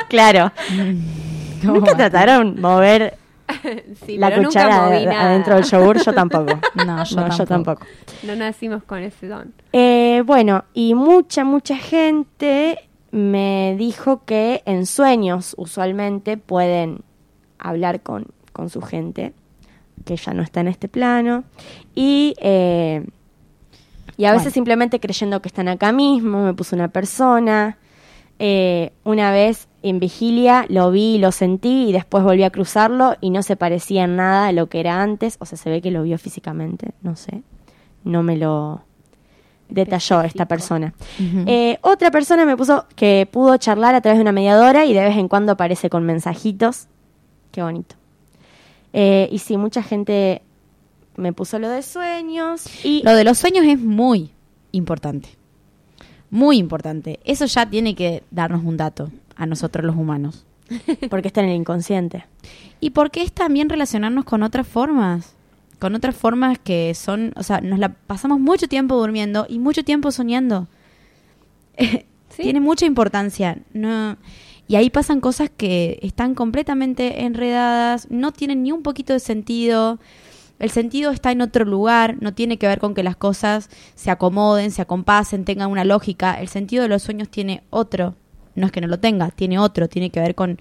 [0.08, 0.52] claro.
[0.68, 2.10] Como Nunca Matilda.
[2.10, 3.18] trataron mover
[4.06, 6.58] Sí, la pero cuchara adentro del yogur, yo tampoco.
[6.86, 7.46] No, yo tampoco.
[7.46, 7.86] tampoco.
[8.22, 9.52] No nacimos con ese don.
[9.72, 12.78] Eh, bueno, y mucha, mucha gente
[13.10, 17.02] me dijo que en sueños usualmente pueden
[17.58, 19.34] hablar con, con su gente.
[20.06, 21.44] que ya no está en este plano.
[21.94, 23.04] Y, eh,
[24.22, 27.76] y a veces simplemente creyendo que están acá mismo, me puso una persona.
[28.38, 33.30] Eh, una vez en vigilia lo vi, lo sentí y después volví a cruzarlo y
[33.30, 35.38] no se parecía en nada a lo que era antes.
[35.40, 37.42] O sea, se ve que lo vio físicamente, no sé.
[38.04, 38.84] No me lo
[39.68, 40.94] detalló esta persona.
[41.18, 45.00] Eh, otra persona me puso que pudo charlar a través de una mediadora y de
[45.00, 46.86] vez en cuando aparece con mensajitos.
[47.50, 47.96] Qué bonito.
[48.92, 50.42] Eh, y sí, mucha gente
[51.16, 54.30] me puso lo de sueños y Lo de los sueños es muy
[54.72, 55.30] importante.
[56.30, 57.20] Muy importante.
[57.24, 60.46] Eso ya tiene que darnos un dato a nosotros los humanos.
[61.10, 62.24] porque está en el inconsciente.
[62.80, 65.34] Y porque es también relacionarnos con otras formas.
[65.78, 69.84] Con otras formas que son, o sea, nos la pasamos mucho tiempo durmiendo y mucho
[69.84, 70.68] tiempo soñando.
[72.34, 72.44] Sí.
[72.44, 73.58] Tiene mucha importancia.
[73.74, 74.16] No,
[74.66, 79.98] y ahí pasan cosas que están completamente enredadas, no tienen ni un poquito de sentido.
[80.62, 84.10] El sentido está en otro lugar, no tiene que ver con que las cosas se
[84.10, 86.40] acomoden, se acompasen, tengan una lógica.
[86.40, 88.14] El sentido de los sueños tiene otro.
[88.54, 90.58] No es que no lo tenga, tiene otro, tiene que ver con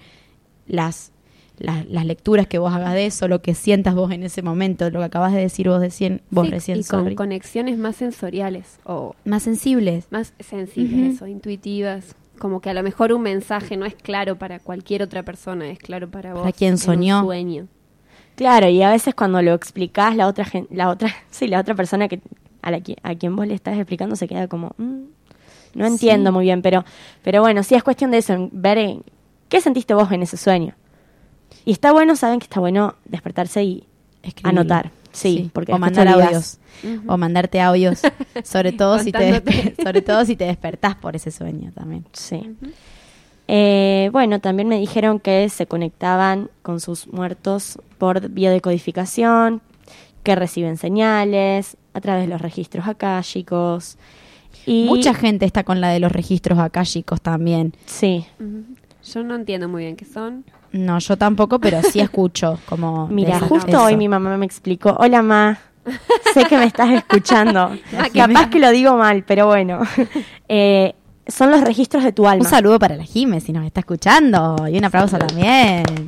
[0.65, 1.11] las,
[1.59, 4.89] las, las lecturas que vos hagas de eso, lo que sientas vos en ese momento,
[4.89, 6.79] lo que acabas de decir vos, decien- vos Sí, recién.
[6.79, 7.15] y con sorry.
[7.15, 10.07] conexiones más sensoriales o Más sensibles.
[10.09, 12.15] más sensibles, eso, intuitivas.
[12.39, 15.77] Como que a lo mejor un mensaje no es claro para cualquier otra persona, es
[15.77, 16.41] claro para vos.
[16.41, 17.23] Para quien un soñó.
[17.23, 17.67] sueño.
[18.41, 22.07] Claro, y a veces cuando lo explicás, la otra la otra, sí, la otra persona
[22.07, 22.19] que
[22.63, 25.01] a, la qui- a quien vos le estás explicando se queda como, "Mm,
[25.75, 26.33] no entiendo Sí.
[26.33, 26.83] muy bien, pero,
[27.21, 29.03] pero bueno, sí es cuestión de eso, ver en-
[29.47, 30.73] qué sentiste vos en ese sueño.
[31.65, 33.85] Y está bueno, saben que está bueno despertarse y
[34.41, 34.89] anotar.
[35.11, 36.57] Sí, porque o mandar audios.
[37.07, 38.01] O mandarte audios.
[38.43, 42.05] sobre todo si te sobre todo si te despertás por ese sueño también.
[42.13, 42.55] Sí.
[43.47, 49.61] Eh, bueno, también me dijeron que se conectaban con sus muertos por biodecodificación,
[50.23, 53.97] que reciben señales a través de los registros akáshicos.
[54.65, 57.73] Y, Mucha gente está con la de los registros akáshicos también.
[57.85, 58.25] Sí.
[59.03, 60.45] Yo no entiendo muy bien qué son.
[60.71, 63.83] No, yo tampoco, pero sí escucho como mira, justo eso.
[63.83, 65.59] hoy mi mamá me explicó, hola ma,
[66.33, 67.71] sé que me estás escuchando.
[68.13, 69.81] Capaz que lo digo mal, pero bueno.
[70.53, 70.95] Eh,
[71.31, 72.43] son los registros de tu alma.
[72.43, 75.85] Un saludo para la Jime si nos está escuchando y un aplauso también.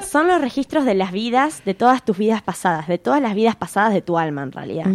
[0.00, 3.56] Son los registros de las vidas, de todas tus vidas pasadas, de todas las vidas
[3.56, 4.86] pasadas de tu alma en realidad.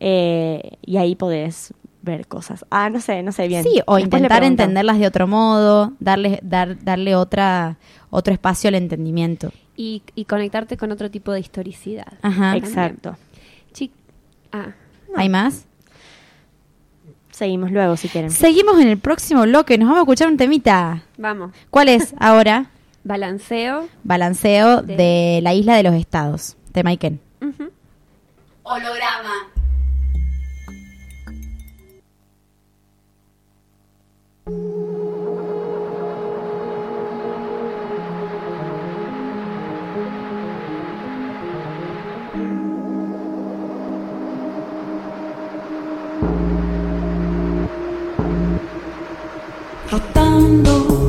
[0.00, 1.72] Eh, y ahí podés
[2.02, 2.66] ver cosas.
[2.70, 3.62] Ah, no sé, no sé bien.
[3.62, 7.78] Sí, o Después intentar entenderlas de otro modo, darle, dar, darle otra,
[8.10, 9.50] otro espacio al entendimiento.
[9.76, 12.12] Y, y conectarte con otro tipo de historicidad.
[12.20, 12.56] Ajá.
[12.56, 13.16] Exacto.
[14.52, 14.74] Ah,
[15.16, 15.66] ¿Hay más?
[17.32, 18.30] Seguimos luego si quieren.
[18.30, 21.02] Seguimos en el próximo bloque, nos vamos a escuchar un temita.
[21.18, 21.52] vamos.
[21.70, 22.66] ¿Cuál es ahora?
[23.04, 23.88] Balanceo.
[24.04, 27.20] Balanceo De- de la isla de los estados, de Maiken.
[28.62, 29.48] Holograma,
[49.92, 51.01] rotando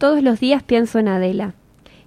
[0.00, 1.52] Todos los días pienso en Adela.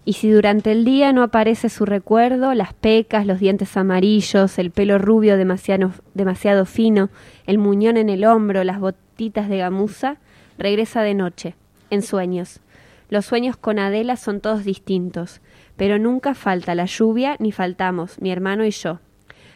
[0.04, 4.72] Y si durante el día no aparece su recuerdo, las pecas, los dientes amarillos, el
[4.72, 7.12] pelo rubio demasiado, demasiado fino,
[7.46, 10.18] el muñón en el hombro, las botitas de gamuza,
[10.58, 11.56] regresa de noche,
[11.92, 12.62] en sueños.
[13.10, 15.40] Los sueños con Adela son todos distintos,
[15.78, 19.02] pero nunca falta la lluvia ni faltamos, mi hermano y yo.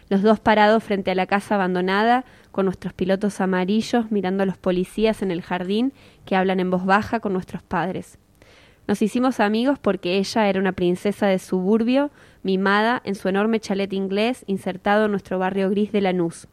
[0.09, 4.59] Los dos parados frente a la casa abandonada, con nuestros pilotos amarillos mirando a los
[4.59, 5.91] policías en el jardín
[6.23, 8.19] que hablan en voz baja con nuestros padres.
[8.88, 12.09] Nos hicimos amigos porque ella era una princesa de suburbio,
[12.41, 16.47] mimada en su enorme chalet inglés insertado en nuestro barrio gris de Lanús,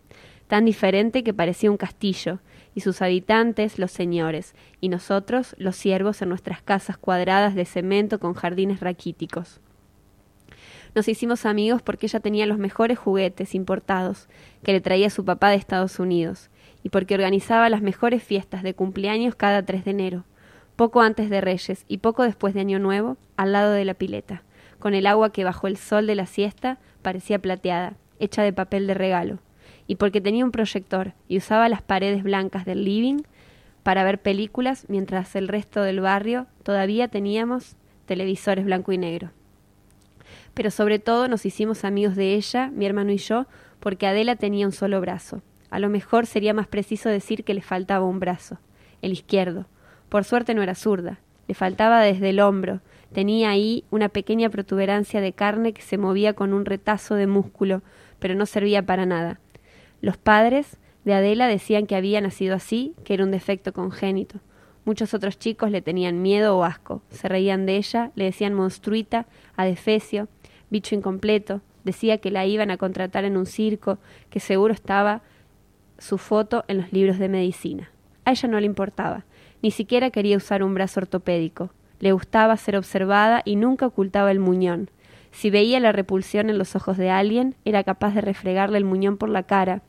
[0.49, 2.41] tan diferente que parecía un castillo,
[2.75, 8.19] y sus habitantes los señores, y nosotros los siervos en nuestras casas cuadradas de cemento
[8.19, 9.61] con jardines raquíticos.
[10.97, 14.29] Nos hicimos amigos porque ella tenía los mejores juguetes importados
[14.65, 16.51] que le traía su papá de Estados Unidos,
[16.83, 20.25] y porque organizaba las mejores fiestas de cumpleaños cada 3 de enero
[20.77, 24.43] poco antes de Reyes y poco después de Año Nuevo, al lado de la pileta,
[24.79, 28.87] con el agua que bajo el sol de la siesta parecía plateada, hecha de papel
[28.87, 29.39] de regalo,
[29.87, 33.23] y porque tenía un proyector y usaba las paredes blancas del living
[33.83, 39.31] para ver películas mientras el resto del barrio todavía teníamos televisores blanco y negro.
[40.55, 43.47] Pero sobre todo nos hicimos amigos de ella, mi hermano y yo,
[43.81, 45.43] porque Adela tenía un solo brazo.
[45.71, 48.59] A lo mejor sería más preciso decir que le faltaba un brazo,
[49.03, 49.67] el izquierdo,
[50.15, 51.19] por suerte no era zurda.
[51.49, 52.79] Le faltaba desde el hombro.
[53.13, 57.83] Tenía ahí una pequeña protuberancia de carne que se movía con un retazo de músculo,
[58.21, 59.41] pero no servía para nada.
[60.01, 64.39] Los padres de Adela decían que había nacido así, que era un defecto congénito.
[64.85, 69.27] Muchos otros chicos le tenían miedo o asco, se reían de ella, le decían monstruita,
[69.57, 70.29] adefesio,
[70.71, 73.99] bicho incompleto, decía que la iban a contratar en un circo,
[74.31, 75.23] que seguro estaba
[75.99, 77.91] su foto en los libros de medicina.
[78.25, 79.25] A ella no le importaba.
[79.65, 81.71] Ni siquiera quería usar un brazo ortopédico.
[81.99, 84.91] Le gustaba ser observada y nunca ocultaba el muñón.
[85.33, 89.17] Si veía la repulsión en los ojos de alguien, era capaz de refregarle el muñón
[89.17, 89.81] por la cara,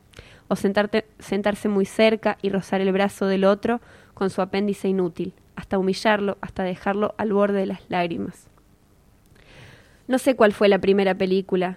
[0.48, 3.82] o sentarse muy cerca y rozar el brazo del otro
[4.14, 8.48] con su apéndice inútil, hasta humillarlo, hasta dejarlo al borde de las lágrimas.
[10.08, 11.76] No sé cuál fue la primera película.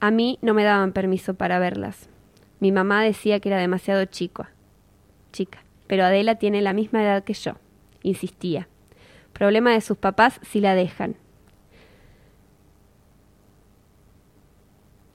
[0.00, 2.10] A mí no me daban permiso para verlas.
[2.60, 4.44] Mi mamá decía que era demasiado chico.
[5.32, 7.54] Chica pero Adela tiene la misma edad que yo,
[8.02, 8.68] insistía.
[9.32, 11.16] Problema de sus papás si la dejan.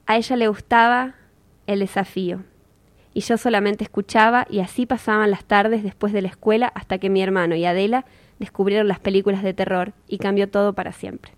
[0.05, 1.15] A ella le gustaba
[1.65, 2.43] el desafío,
[3.13, 7.09] y yo solamente escuchaba y así pasaban las tardes después de la escuela hasta que
[7.09, 8.05] mi hermano y Adela
[8.39, 11.31] descubrieron las películas de terror y cambió todo para siempre.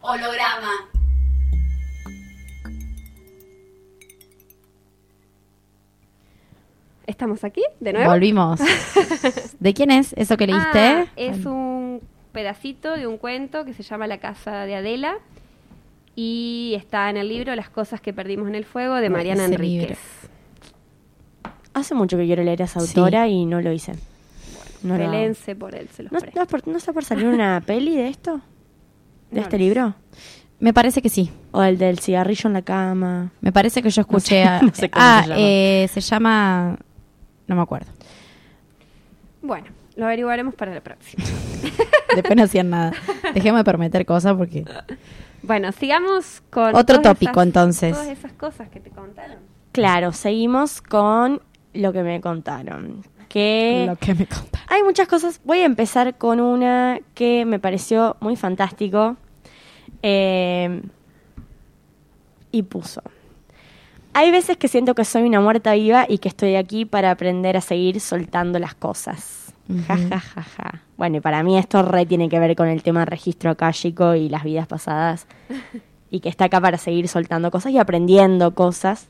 [0.00, 1.01] Holograma.
[7.12, 8.10] ¿Estamos aquí de nuevo?
[8.10, 8.58] Volvimos.
[9.60, 10.78] ¿De quién es eso que leíste?
[10.80, 12.00] Ah, es un
[12.32, 15.16] pedacito de un cuento que se llama La casa de Adela
[16.16, 19.54] y está en el libro Las cosas que perdimos en el fuego de Mariana ese
[19.54, 19.88] Enríquez.
[19.90, 19.96] libro.
[21.74, 22.98] Hace mucho que quiero leer a esa Sí.
[22.98, 23.92] autora y no lo hice.
[24.82, 25.04] No, lo.
[25.10, 28.08] Pelense por él, se los ¿No, no, por- ¿no está por salir una peli de
[28.08, 28.40] esto?
[29.30, 29.94] ¿De No este libro?
[30.60, 31.30] Me parece que sí.
[31.50, 33.32] ¿O el del cigarrillo en la cama?
[33.42, 34.62] Me parece que yo escuché sé- a...
[34.62, 35.40] no sé cómo ah, se llama.
[35.40, 36.78] eh, se llama...
[37.52, 37.92] No me acuerdo.
[39.42, 41.22] Bueno, lo averiguaremos para la próxima.
[42.14, 42.92] Después no hacían nada.
[43.34, 44.64] Dejemos de prometer cosas porque...
[45.42, 47.92] Bueno, sigamos con Otro tópico, esas- entonces.
[47.92, 49.36] Todas esas cosas que te contaron.
[49.72, 51.42] Claro, seguimos con
[51.74, 53.02] lo que me contaron.
[53.28, 54.66] Que Lo que me contaron.
[54.68, 55.40] hay muchas cosas.
[55.44, 59.16] Voy a empezar con una que me pareció muy fantástico.
[60.02, 60.80] Eh,
[62.50, 63.02] y puso.
[64.14, 67.56] Hay veces que siento que soy una muerta viva y que estoy aquí para aprender
[67.56, 69.54] a seguir soltando las cosas.
[69.86, 70.82] Ja, ja, ja, ja.
[70.96, 74.28] Bueno, y para mí esto re tiene que ver con el tema registro akáshico y
[74.28, 75.26] las vidas pasadas.
[76.10, 79.08] Y que está acá para seguir soltando cosas y aprendiendo cosas.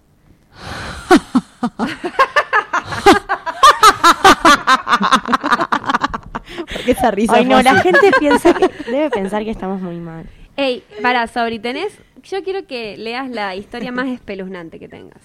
[6.72, 7.34] ¿Por qué esa risa?
[7.34, 10.26] Ay, no, la gente piensa que, debe pensar que estamos muy mal.
[10.56, 11.98] Ey, para, Sabri, tenés...
[12.24, 15.20] Yo quiero que leas la historia más espeluznante que tengas.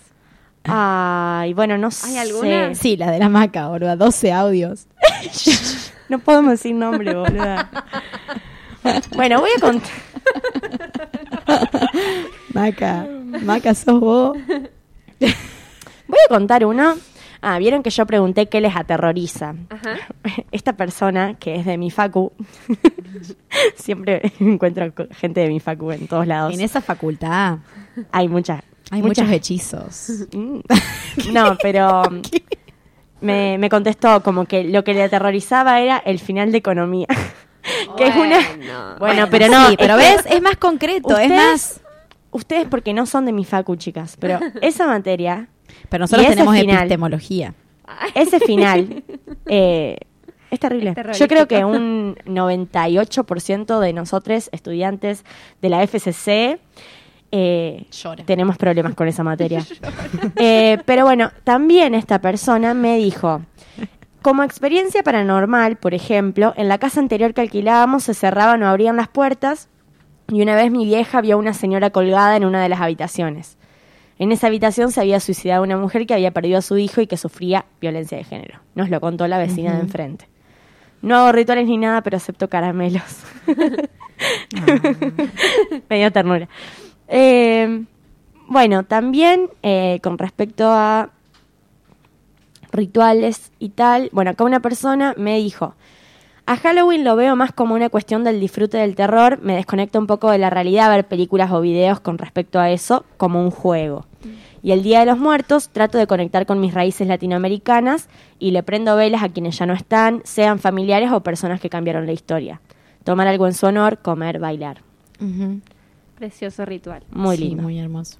[0.63, 2.17] Ay, bueno, no sé.
[2.19, 2.75] alguna?
[2.75, 3.95] Sí, la de la maca, boluda.
[3.95, 4.87] 12 audios.
[6.09, 7.69] No podemos decir nombre, boluda.
[9.13, 9.91] bueno, voy a contar.
[12.53, 13.05] Maca.
[13.43, 14.37] Maca, sos vos.
[15.19, 16.95] Voy a contar uno.
[17.41, 19.55] Ah, vieron que yo pregunté qué les aterroriza.
[19.69, 19.95] Ajá.
[20.51, 22.31] Esta persona, que es de mi facu,
[23.75, 26.53] siempre encuentro gente de mi facu en todos lados.
[26.53, 27.57] En esa facultad
[28.11, 28.61] Hay muchas.
[28.91, 30.09] hay muchas muchos hechizos.
[30.33, 30.59] Mm.
[31.33, 32.03] No, pero
[33.21, 37.07] me, me contestó como que lo que le aterrorizaba era el final de economía.
[37.97, 38.95] que es una...
[38.99, 39.69] Bueno, pero no.
[39.69, 41.81] Sí, pero es ves, es más concreto, es Ustedes- más...
[42.29, 45.47] Ustedes porque no son de mi facu, chicas, pero esa materia,
[45.89, 46.77] Pero nosotros tenemos final.
[46.77, 47.53] epistemología.
[48.15, 49.03] ese final,
[49.45, 49.97] eh,
[50.51, 50.93] es terrible.
[50.95, 51.19] Es.
[51.19, 55.23] Yo creo que un 98% de nosotros, estudiantes
[55.61, 56.59] de la FCC,
[57.31, 57.85] eh,
[58.25, 59.65] tenemos problemas con esa materia.
[60.39, 63.41] Eh, pero bueno, también esta persona me dijo,
[64.21, 68.97] como experiencia paranormal, por ejemplo, en la casa anterior que alquilábamos se cerraban o abrían
[68.97, 69.69] las puertas
[70.29, 73.57] y una vez mi vieja vio a una señora colgada en una de las habitaciones.
[74.20, 77.07] En esa habitación se había suicidado una mujer que había perdido a su hijo y
[77.07, 78.59] que sufría violencia de género.
[78.74, 80.28] Nos lo contó la vecina de enfrente.
[81.01, 83.03] No hago rituales ni nada, pero acepto caramelos.
[85.89, 86.49] Me dio ternura.
[87.07, 87.84] Eh,
[88.47, 91.11] bueno, también eh, con respecto a
[92.72, 95.76] rituales y tal, bueno, acá una persona me dijo,
[96.47, 100.07] a Halloween lo veo más como una cuestión del disfrute del terror, me desconecto un
[100.07, 104.05] poco de la realidad ver películas o videos con respecto a eso como un juego.
[104.63, 108.63] Y el Día de los Muertos trato de conectar con mis raíces latinoamericanas y le
[108.63, 112.59] prendo velas a quienes ya no están, sean familiares o personas que cambiaron la historia.
[113.03, 114.81] Tomar algo en su honor, comer, bailar.
[116.17, 117.03] Precioso ritual.
[117.11, 117.63] Muy Sí, lindo.
[117.63, 118.17] muy hermoso.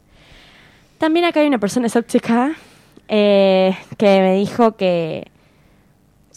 [0.98, 2.54] También acá hay una persona escéptica
[3.08, 5.28] eh, que me dijo que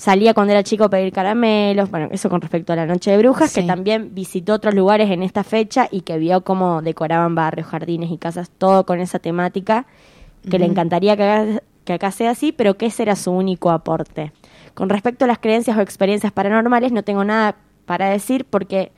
[0.00, 3.18] salía cuando era chico a pedir caramelos, bueno, eso con respecto a la noche de
[3.18, 3.60] brujas, Sí.
[3.60, 8.10] que también visitó otros lugares en esta fecha y que vio cómo decoraban barrios, jardines
[8.10, 9.84] y casas, todo con esa temática,
[10.50, 13.70] que le encantaría que acá, que acá sea así, pero que ese era su único
[13.70, 14.32] aporte.
[14.72, 18.92] Con respecto a las creencias o experiencias paranormales, no tengo nada para decir porque,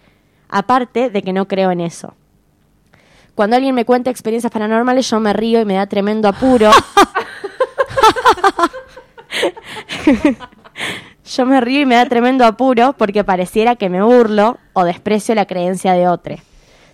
[0.49, 2.15] aparte de que no creo en eso.
[3.35, 6.71] Cuando alguien me cuenta experiencias paranormales, yo me río y me da tremendo apuro.
[11.25, 15.35] yo me río y me da tremendo apuro porque pareciera que me burlo o desprecio
[15.35, 16.37] la creencia de otro.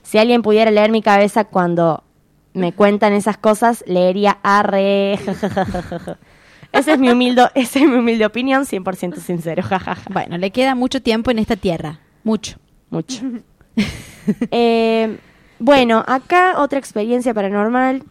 [0.03, 2.03] Si alguien pudiera leer mi cabeza cuando
[2.55, 5.19] me cuentan esas cosas, leería arre.
[6.73, 9.63] Esa es mi humilde, esa es mi humilde opinión, 100% sincero.
[10.11, 12.01] Bueno, le queda mucho tiempo en esta tierra.
[12.25, 12.59] Mucho.
[12.91, 13.23] Mucho.
[14.51, 15.19] Eh,
[15.59, 18.03] bueno, acá otra experiencia paranormal.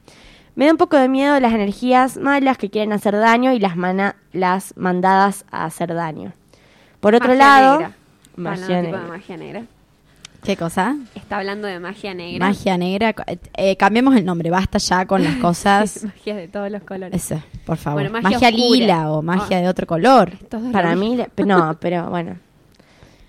[0.57, 3.77] Me da un poco de miedo las energías malas que quieren hacer daño y las,
[3.77, 6.33] mana- las mandadas a hacer daño.
[6.99, 7.91] Por otro Magia lado, negra.
[8.35, 9.01] magia Hablando tipo negra.
[9.03, 9.61] de magia negra.
[10.43, 10.95] ¿Qué cosa?
[11.13, 12.45] Está hablando de magia negra.
[12.47, 13.13] Magia negra.
[13.55, 16.03] Eh, cambiemos el nombre, basta ya con las cosas.
[16.05, 17.13] magia de todos los colores.
[17.31, 18.01] Eso, por favor.
[18.01, 19.61] Bueno, magia magia lila o magia Ah.
[19.61, 20.31] de otro color.
[20.49, 22.35] Todo Para mí, no, pero bueno.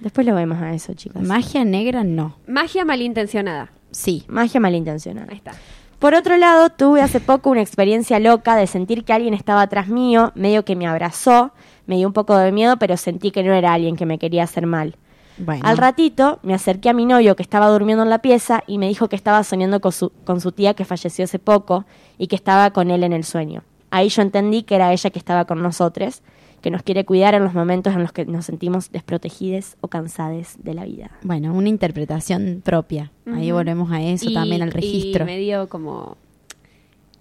[0.01, 1.21] Después lo vemos a eso, chicos.
[1.23, 2.37] Magia negra no.
[2.47, 3.71] Magia malintencionada.
[3.91, 4.25] Sí.
[4.29, 5.27] magia malintencionada.
[5.31, 5.53] Ahí está.
[5.99, 9.89] Por otro lado, tuve hace poco una experiencia loca de sentir que alguien estaba atrás
[9.89, 11.51] mío, medio que me abrazó,
[11.87, 14.45] me dio un poco de miedo, pero sentí que no era alguien que me quería
[14.45, 14.95] hacer mal.
[15.39, 15.63] Bueno.
[15.65, 18.87] Al ratito me acerqué a mi novio que estaba durmiendo en la pieza y me
[18.87, 21.85] dijo que estaba soñando con su, con su tía que falleció hace poco
[22.17, 23.65] y que estaba con él en el sueño.
[23.91, 26.23] Ahí yo entendí que era ella que estaba con nosotros,
[26.61, 30.57] que nos quiere cuidar en los momentos en los que nos sentimos desprotegidos o cansados
[30.59, 31.11] de la vida.
[31.23, 33.13] Bueno, una interpretación propia.
[33.33, 35.25] Ahí volvemos a eso Y- también al registro.
[35.25, 36.17] Y medio como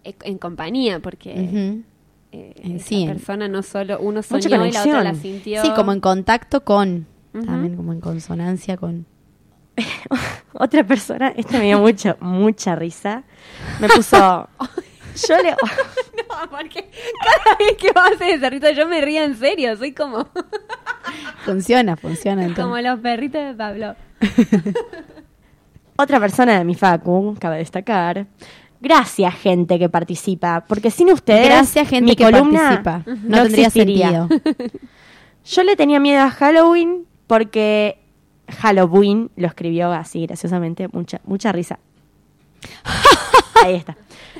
[0.03, 1.83] e- en compañía, porque
[2.31, 5.61] eh, esa sí, en- persona no solo uno soñó y la otra la sintió.
[5.61, 7.05] Sí, como en contacto con.
[7.33, 9.05] También como en consonancia con.
[10.53, 13.23] Otra persona, esta me dio mucho, mucha risa,
[13.79, 14.49] me puso...
[15.27, 15.51] Yo le...
[16.17, 16.89] No, porque
[17.23, 20.27] cada vez que vos haces ese rito yo me río en serio, soy como,
[21.45, 22.41] Funciona, funciona.
[22.45, 22.63] entonces.
[22.63, 23.95] como los perritos de Pablo.
[25.95, 28.27] Otra persona de mi facu, cabe destacar.
[28.79, 33.19] Gracias, gente que participa, porque sin ustedes Gracias, gente mi que columna participa.
[33.23, 34.27] No, tendría existiría.
[34.27, 34.77] sentido.
[35.45, 37.99] Yo le tenía miedo a Halloween porque
[38.59, 41.79] Halloween lo escribió así graciosamente, mucha mucha risa.
[43.63, 43.97] Ahí está.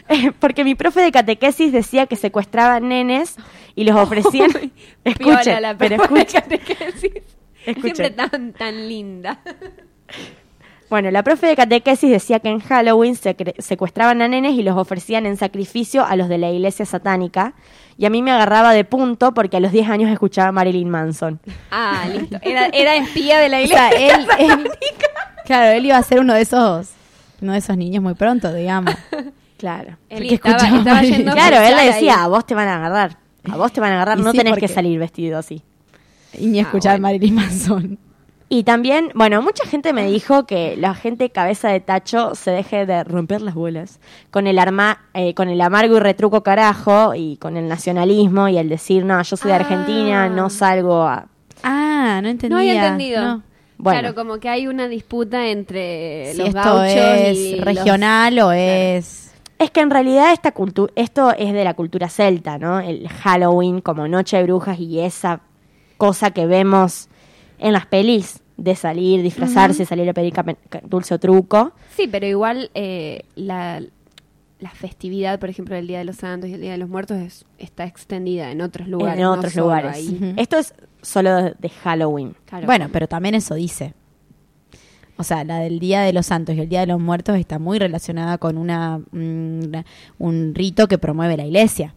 [0.39, 3.35] Porque mi profe de catequesis decía que secuestraban nenes
[3.75, 4.49] y los ofrecían.
[5.03, 6.41] escuchen, Piola la pero profe de escuchen.
[6.41, 7.11] catequesis.
[7.65, 7.95] Escuchen.
[7.95, 9.39] Siempre tan, tan linda.
[10.89, 13.15] Bueno, la profe de catequesis decía que en Halloween
[13.59, 17.53] secuestraban a nenes y los ofrecían en sacrificio a los de la iglesia satánica.
[17.97, 20.89] Y a mí me agarraba de punto porque a los 10 años escuchaba a Marilyn
[20.89, 21.41] Manson.
[21.71, 22.37] Ah, listo.
[22.41, 23.89] Era, era espía de la O iglesia.
[23.89, 24.71] sea, él, él-
[25.45, 26.91] claro, él iba a ser uno de esos,
[27.41, 28.93] uno de esos niños muy pronto, digamos.
[29.57, 29.97] Claro.
[30.09, 32.23] Él porque estaba, yendo Claro, él le escuchar decía, ahí.
[32.23, 33.17] a vos te van a agarrar.
[33.51, 35.61] A vos te van a agarrar, Y no sí, tenés que salir vestido así.
[36.37, 37.03] Y ni escuchaba bueno.
[37.07, 37.97] Marilyn Manson.
[38.49, 42.85] Y también, bueno, mucha gente me dijo que la gente cabeza de tacho se deje
[42.85, 43.99] de romper las bolas
[44.31, 48.57] con el arma, eh, con el amargo y retruco carajo y con el nacionalismo y
[48.57, 49.59] el decir, no, yo soy de Ah.
[49.59, 51.27] Argentina, no salgo a...
[51.63, 52.49] Ah, no entendía.
[52.55, 53.21] No había entendido.
[53.23, 53.43] No.
[53.79, 53.99] Bueno.
[53.99, 58.39] Claro, como que hay una disputa entre Si los esto gauchos es y los- regional
[58.39, 59.26] o es...
[59.59, 62.79] Es que en realidad esta cultura, esto es de la cultura celta, ¿no?
[62.79, 65.41] El Halloween como noche de brujas y esa
[65.97, 67.07] cosa que vemos
[67.57, 70.33] en las pelis de salir, disfrazarse, salir a pedir
[70.83, 71.71] dulce o truco.
[71.95, 73.81] Sí, pero igual eh, la,
[74.59, 77.17] la festividad, por ejemplo, del Día de los Santos y el Día de los Muertos
[77.17, 79.19] es- está extendida en otros lugares.
[79.19, 80.07] en otros lugares.
[80.37, 82.35] Esto es solo de, de Halloween.
[82.45, 82.65] Claro.
[82.67, 83.93] Bueno, pero también eso dice.
[85.17, 87.57] O sea, la del Día de los Santos y el Día de los Muertos está
[87.59, 89.85] muy relacionada con una, una-
[90.19, 91.93] un rito que promueve la iglesia.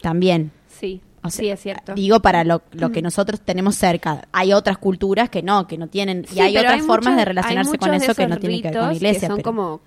[0.00, 0.50] También.
[0.68, 1.94] Sí, O sea, sí, es cierto.
[1.94, 4.28] Digo, para lo, lo que nosotros tenemos cerca.
[4.32, 6.24] Hay otras culturas que no, que no tienen.
[6.28, 8.72] Sí, y hay otras formas muchos- de relacionarse con eso que no tienen que ver
[8.76, 9.20] con la ritos iglesia.
[9.20, 9.80] Que son pero- como,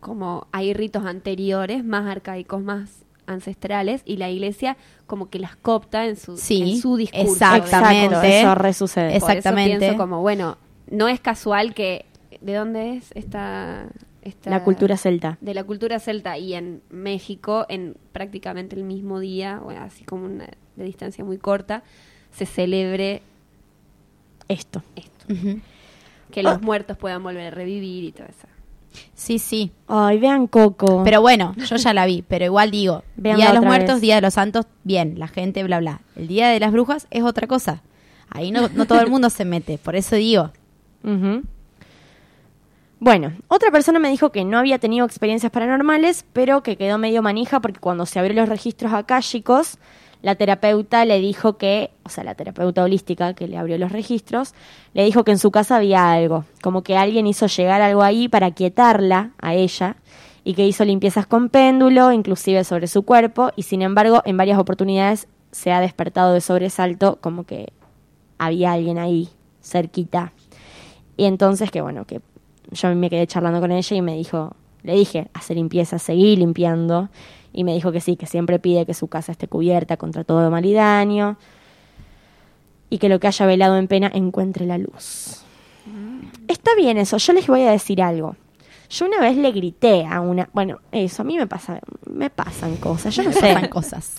[0.00, 2.90] como hay ritos anteriores, más arcaicos, más
[3.26, 7.32] ancestrales, y la iglesia como que las copta en su, Sí, en su discurso.
[7.32, 8.14] exactamente.
[8.14, 9.16] Exacto, eso resucede.
[9.16, 9.78] Es- Por eso Exactamente.
[9.78, 10.58] pienso como, bueno,
[10.90, 12.06] no es casual que...
[12.40, 13.86] ¿De dónde es esta...?
[14.22, 15.38] esta La cultura celta.
[15.40, 20.26] de la cultura celta y en México en prácticamente el mismo día, o así como
[20.26, 21.84] una de distancia muy corta,
[22.32, 23.22] se celebre
[24.48, 24.82] Esto.
[24.96, 25.26] esto,
[26.32, 28.48] que los muertos puedan volver a revivir y todo eso.
[29.14, 29.70] Sí, sí.
[29.86, 31.02] Ay, vean Coco.
[31.04, 34.00] Pero bueno, yo ya la vi, pero igual digo, Día de los Muertos, vez.
[34.00, 36.00] Día de los Santos, bien, la gente, bla, bla.
[36.16, 37.82] El Día de las Brujas es otra cosa.
[38.30, 40.50] Ahí no, no todo el mundo se mete, por eso digo.
[42.98, 47.22] Bueno, otra persona me dijo que no había tenido experiencias paranormales, pero que quedó medio
[47.22, 49.78] manija porque cuando se abrió los registros akáshicos,
[50.22, 54.54] la terapeuta le dijo que, o sea, la terapeuta holística que le abrió los registros,
[54.94, 58.28] le dijo que en su casa había algo, como que alguien hizo llegar algo ahí
[58.28, 59.96] para quietarla a ella
[60.42, 64.58] y que hizo limpiezas con péndulo, inclusive sobre su cuerpo, y sin embargo en varias
[64.58, 67.72] oportunidades se ha despertado de sobresalto como que
[68.38, 69.28] había alguien ahí
[69.62, 70.32] cerquita.
[71.16, 72.20] Y entonces que bueno, que
[72.72, 77.08] yo me quedé charlando con ella y me dijo, le dije, hacer limpieza, seguí limpiando.
[77.52, 80.50] Y me dijo que sí, que siempre pide que su casa esté cubierta contra todo
[80.50, 81.36] mal y daño.
[82.90, 85.42] Y que lo que haya velado en pena encuentre la luz.
[86.48, 88.36] Está bien eso, yo les voy a decir algo.
[88.88, 92.76] Yo una vez le grité a una, bueno, eso a mí me pasa, me pasan
[92.76, 93.40] cosas, yo no sé.
[93.40, 94.14] Pasan cosas.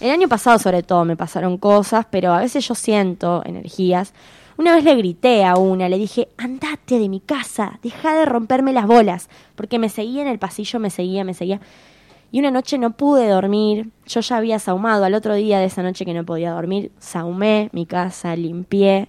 [0.00, 4.12] El año pasado sobre todo me pasaron cosas, pero a veces yo siento energías.
[4.60, 8.74] Una vez le grité a una, le dije, andate de mi casa, deja de romperme
[8.74, 11.62] las bolas, porque me seguía en el pasillo, me seguía, me seguía.
[12.30, 15.82] Y una noche no pude dormir, yo ya había saumado, al otro día de esa
[15.82, 19.08] noche que no podía dormir, saumé mi casa, limpié.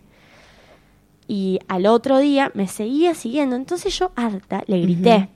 [1.27, 5.27] Y al otro día me seguía siguiendo, entonces yo harta le grité.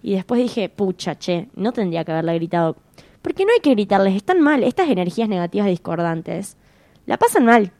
[0.00, 2.76] Y después dije, pucha, che, no tendría que haberle gritado.
[3.20, 4.62] Porque no hay que gritarles, están mal.
[4.62, 6.56] Estas energías negativas discordantes
[7.04, 7.72] la pasan mal.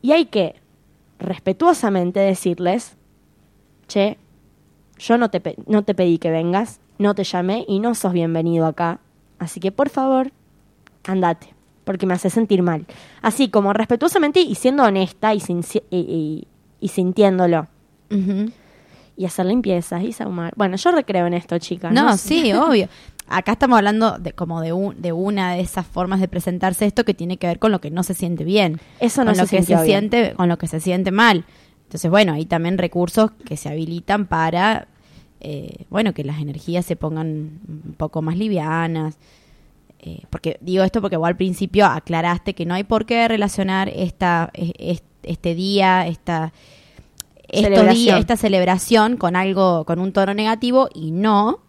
[0.00, 0.59] Y hay que
[1.20, 2.96] respetuosamente decirles,
[3.86, 4.18] che,
[4.98, 8.66] yo no te, no te pedí que vengas, no te llamé y no sos bienvenido
[8.66, 8.98] acá.
[9.38, 10.32] Así que por favor,
[11.04, 11.54] andate,
[11.84, 12.84] porque me hace sentir mal.
[13.22, 16.46] Así como respetuosamente y siendo honesta y, sinci- y- y-
[16.80, 17.68] y sintiéndolo.
[19.16, 20.52] Y hacer limpiezas y saumar.
[20.56, 21.92] Bueno, yo recreo en esto, chicas.
[21.92, 22.28] No, sé.
[22.28, 22.88] sí, obvio.
[23.30, 27.04] Acá estamos hablando de como de, un- de una de esas formas de presentarse esto
[27.04, 28.80] que tiene que ver con lo que no se siente bien.
[28.98, 29.84] Eso no con se lo que se bien.
[29.86, 31.44] siente, con lo que se siente mal.
[31.84, 34.88] Entonces, bueno, hay también recursos que se habilitan para,
[35.40, 39.16] eh, bueno, que las energías se pongan un poco más livianas.
[40.00, 43.88] Eh, porque digo esto porque vos al principio aclaraste que no hay por qué relacionar
[43.94, 46.52] esta, es- es- este día, esta,
[47.48, 47.94] estos Celebración.
[48.04, 51.60] días, esta celebración con algo, con un tono negativo y no.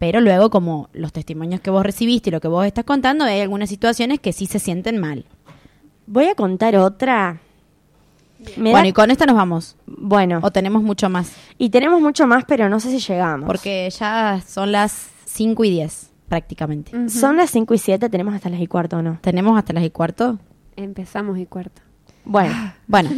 [0.00, 3.40] Pero luego, como los testimonios que vos recibiste y lo que vos estás contando, hay
[3.40, 5.26] algunas situaciones que sí se sienten mal.
[6.06, 7.38] Voy a contar otra.
[8.56, 9.76] Me bueno, da- y con esta nos vamos.
[9.86, 11.32] bueno, O tenemos mucho más.
[11.58, 13.46] y tenemos mucho más, pero no sé si llegamos.
[13.46, 17.10] Porque ya son las 5 y 10, prácticamente.
[17.10, 19.18] son las 5 y 7, tenemos hasta las y cuarto, ¿o no?
[19.20, 20.38] ¿Tenemos hasta las y cuarto?
[20.76, 21.82] Empezamos y cuarto.
[22.24, 22.54] Bueno,
[22.86, 23.10] Bueno,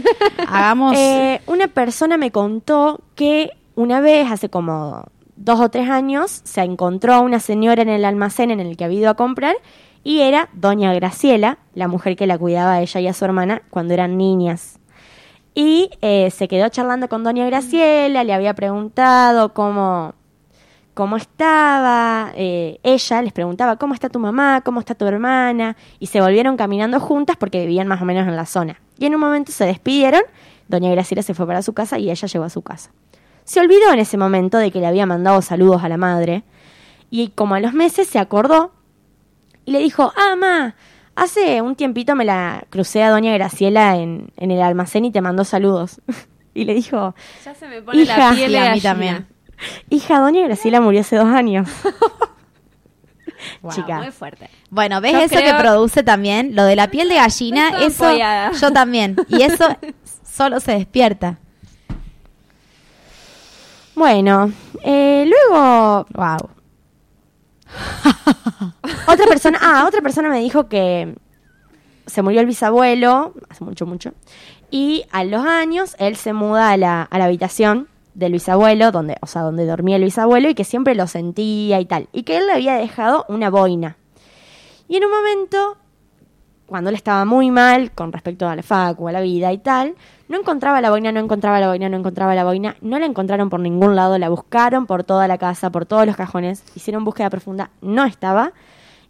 [0.49, 0.95] hagamos...
[0.99, 5.05] eh, una persona me contó que una vez, hace como
[5.37, 8.85] dos o tres años, se encontró a una señora en el almacén en el que
[8.85, 9.57] había ido a comprar
[10.05, 13.63] y era doña Graciela, la mujer que la cuidaba a ella y a su hermana
[13.71, 14.79] cuando eran niñas.
[15.55, 20.15] Y eh, se quedó charlando con doña Graciela, le había preguntado cómo,
[20.95, 26.07] cómo estaba, eh, ella les preguntaba cómo está tu mamá, cómo está tu hermana, y
[26.07, 28.81] se volvieron caminando juntas porque vivían más o menos en la zona.
[28.99, 30.23] Y en un momento se despidieron
[30.73, 32.91] Doña Graciela se fue para su casa y ella llegó a su casa.
[33.45, 36.45] Se olvidó en ese momento de que le había mandado saludos a la madre
[37.11, 38.73] y como a los meses se acordó
[39.65, 40.75] y le dijo, ah, ma,
[41.17, 45.21] hace un tiempito me la crucé a Doña Graciela en, en el almacén y te
[45.21, 46.01] mandó saludos.
[46.55, 47.15] y le dijo,
[47.45, 48.83] Ya se me pone Hija, la piel de a mí gallina.
[48.91, 49.27] también.
[49.91, 51.69] hija, Doña Graciela murió hace dos años.
[53.61, 53.99] Wow, Chica.
[53.99, 54.49] muy fuerte.
[54.71, 56.55] Bueno, ¿ves Yo eso creo- que produce también?
[56.55, 58.53] Lo de la piel de gallina, eso apoyada.
[58.53, 59.17] yo también.
[59.29, 59.65] Y eso
[60.25, 61.39] solo se despierta.
[63.95, 64.51] Bueno,
[64.83, 66.51] eh, luego Wow.
[69.07, 71.15] otra persona, ah, otra persona me dijo que
[72.07, 74.13] se murió el bisabuelo, hace mucho, mucho,
[74.71, 79.17] y a los años él se muda a la, a la habitación del bisabuelo, donde,
[79.21, 82.39] o sea, donde dormía el bisabuelo, y que siempre lo sentía y tal, y que
[82.39, 83.97] él le había dejado una boina.
[84.89, 85.77] Y en un momento,
[86.73, 89.95] cuando él estaba muy mal con respecto a la facu, a la vida y tal,
[90.31, 93.51] no encontraba la boina, no encontraba la boina, no encontraba la boina, no la encontraron
[93.51, 97.29] por ningún lado, la buscaron por toda la casa, por todos los cajones, hicieron búsqueda
[97.29, 98.55] profunda, no estaba,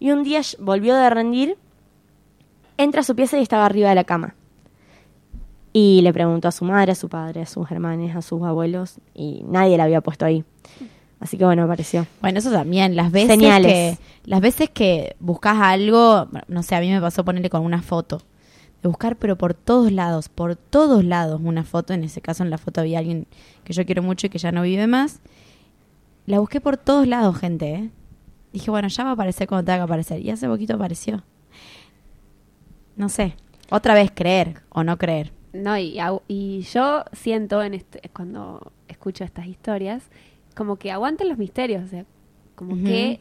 [0.01, 1.57] y un día volvió de rendir,
[2.79, 4.35] entra a su pieza y estaba arriba de la cama.
[5.73, 8.99] Y le preguntó a su madre, a su padre, a sus hermanos, a sus abuelos,
[9.15, 10.45] y nadie la había puesto ahí.
[11.23, 12.05] Así que bueno, apareció.
[12.21, 13.97] Bueno, eso también, las veces Señales.
[13.97, 17.81] que las veces que buscas algo, no sé, a mí me pasó ponerle con una
[17.81, 18.21] foto.
[18.83, 22.51] De buscar pero por todos lados, por todos lados una foto, en ese caso en
[22.51, 23.29] la foto había alguien
[23.63, 25.21] que yo quiero mucho y que ya no vive más.
[26.27, 27.91] La busqué por todos lados, gente, ¿eh?
[28.53, 30.21] Dije, bueno, ya va a aparecer cuando tenga que aparecer.
[30.21, 31.23] Y hace poquito apareció.
[32.97, 33.37] No sé,
[33.71, 35.33] otra vez creer o no creer.
[35.53, 40.03] No, y, y yo siento en este, cuando escucho estas historias,
[40.55, 42.05] como que aguanten los misterios, o sea,
[42.55, 43.21] como que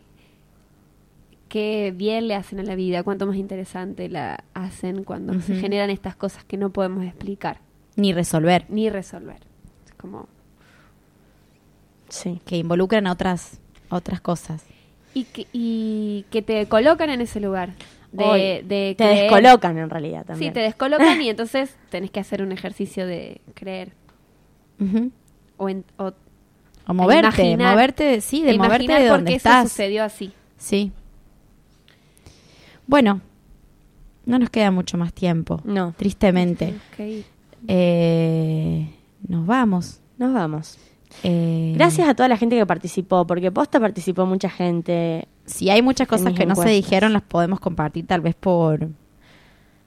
[1.50, 5.90] qué bien le hacen a la vida, cuánto más interesante la hacen cuando se generan
[5.90, 7.60] estas cosas que no podemos explicar
[7.98, 9.38] Ni resolver, ni resolver.
[9.86, 10.28] Es como
[12.10, 12.42] Sí.
[12.46, 13.60] que involucran a otras,
[13.90, 14.64] otras cosas.
[15.14, 17.74] y que, y que te colocan en ese lugar
[18.14, 19.24] de, Hoy de te creer.
[19.30, 20.52] descolocan en realidad también.
[20.52, 23.92] Sí, te descolocan y entonces tenés que hacer un ejercicio de creer
[25.58, 26.14] o, en- o
[26.92, 27.74] O moverte, imaginar.
[27.74, 29.70] moverte, sí, de moverte de donde eso estás.
[29.70, 30.32] sucedió así.
[30.58, 30.92] Sí.
[32.88, 33.22] Bueno,
[34.26, 35.62] no nos queda mucho más tiempo.
[35.64, 35.94] No.
[35.98, 36.76] Tristemente.
[36.94, 37.26] Ok.
[37.68, 38.90] Eh,
[39.28, 40.00] nos vamos.
[40.18, 40.78] Nos vamos.
[41.24, 45.28] Eh, Gracias a toda la gente que participó, porque posta participó mucha gente.
[45.46, 48.88] Si hay muchas cosas que no se dijeron, las podemos compartir tal vez por,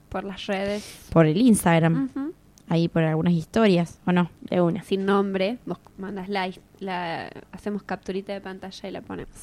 [0.09, 1.07] Por las redes.
[1.11, 2.11] por el Instagram.
[2.14, 2.32] Ujú.
[2.68, 4.30] Ahí por algunas historias, ¿o no?
[4.40, 4.82] De una.
[4.82, 9.34] Sin nombre, vos mandas like, la, hacemos capturita de pantalla y la ponemos.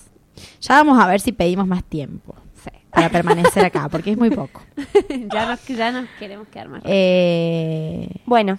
[0.61, 2.69] Ya vamos a ver si pedimos más tiempo Sí.
[2.89, 4.61] para permanecer acá, porque es muy poco.
[5.31, 6.81] ya, nos, ya nos queremos quedar más.
[6.85, 8.57] Eh, Bueno,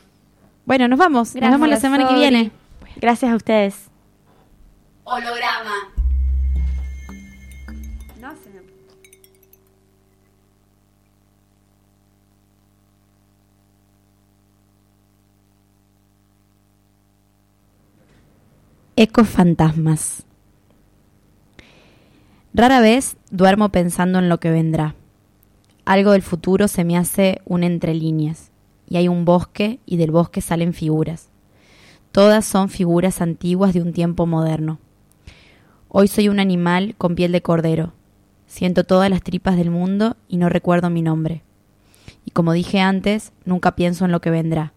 [0.64, 1.34] bueno, nos vamos.
[1.34, 2.50] nos vemos la semana que viene.
[2.96, 3.88] gracias a ustedes.
[5.04, 5.92] Holograma.
[19.04, 20.22] Ecos fantasmas.
[22.54, 24.94] Rara vez duermo pensando en lo que vendrá.
[25.84, 28.52] Algo del futuro se me hace un entre líneas,
[28.88, 31.30] y hay un bosque y del bosque salen figuras.
[32.12, 34.78] Todas son figuras antiguas de un tiempo moderno.
[35.88, 37.94] Hoy soy un animal con piel de cordero.
[38.46, 41.42] Siento todas las tripas del mundo y no recuerdo mi nombre.
[42.24, 44.74] Y como dije antes, nunca pienso en lo que vendrá.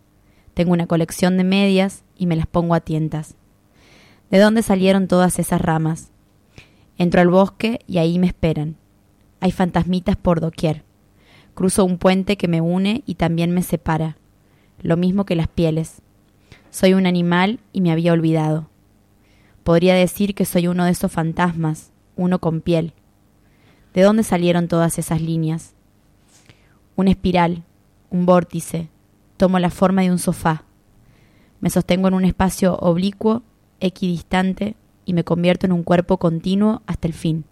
[0.56, 3.36] Tengo una colección de medias y me las pongo a tientas.
[4.30, 6.12] ¿De dónde salieron todas esas ramas?
[6.98, 8.78] Entro al bosque y ahí me esperan.
[9.40, 10.84] Hay fantasmitas por doquier.
[11.54, 14.18] Cruzo un puente que me une y también me separa.
[14.82, 16.02] Lo mismo que las pieles.
[16.70, 18.70] Soy un animal y me había olvidado.
[19.64, 22.94] Podría decir que soy uno de esos fantasmas, uno con piel.
[23.94, 25.74] ¿De dónde salieron todas esas líneas?
[26.96, 27.64] Una espiral,
[28.10, 28.90] un vórtice.
[29.38, 30.66] Tomo la forma de un sofá.
[31.62, 33.44] Me sostengo en un espacio oblicuo,
[33.80, 37.46] equidistante, y me convierto en un cuerpo continuo hasta el fin.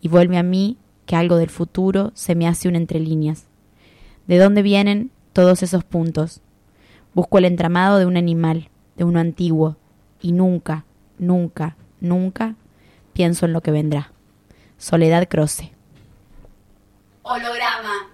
[0.00, 0.76] Y vuelve a mí
[1.06, 3.46] que algo del futuro se me hace un entre líneas.
[4.26, 6.40] ¿De dónde vienen todos esos puntos?
[7.14, 9.76] Busco el entramado de un animal, de uno antiguo,
[10.20, 10.84] y nunca,
[11.18, 12.56] nunca, nunca
[13.12, 14.12] pienso en lo que vendrá.
[14.78, 15.72] Soledad Croce.
[17.22, 18.13] Holograma.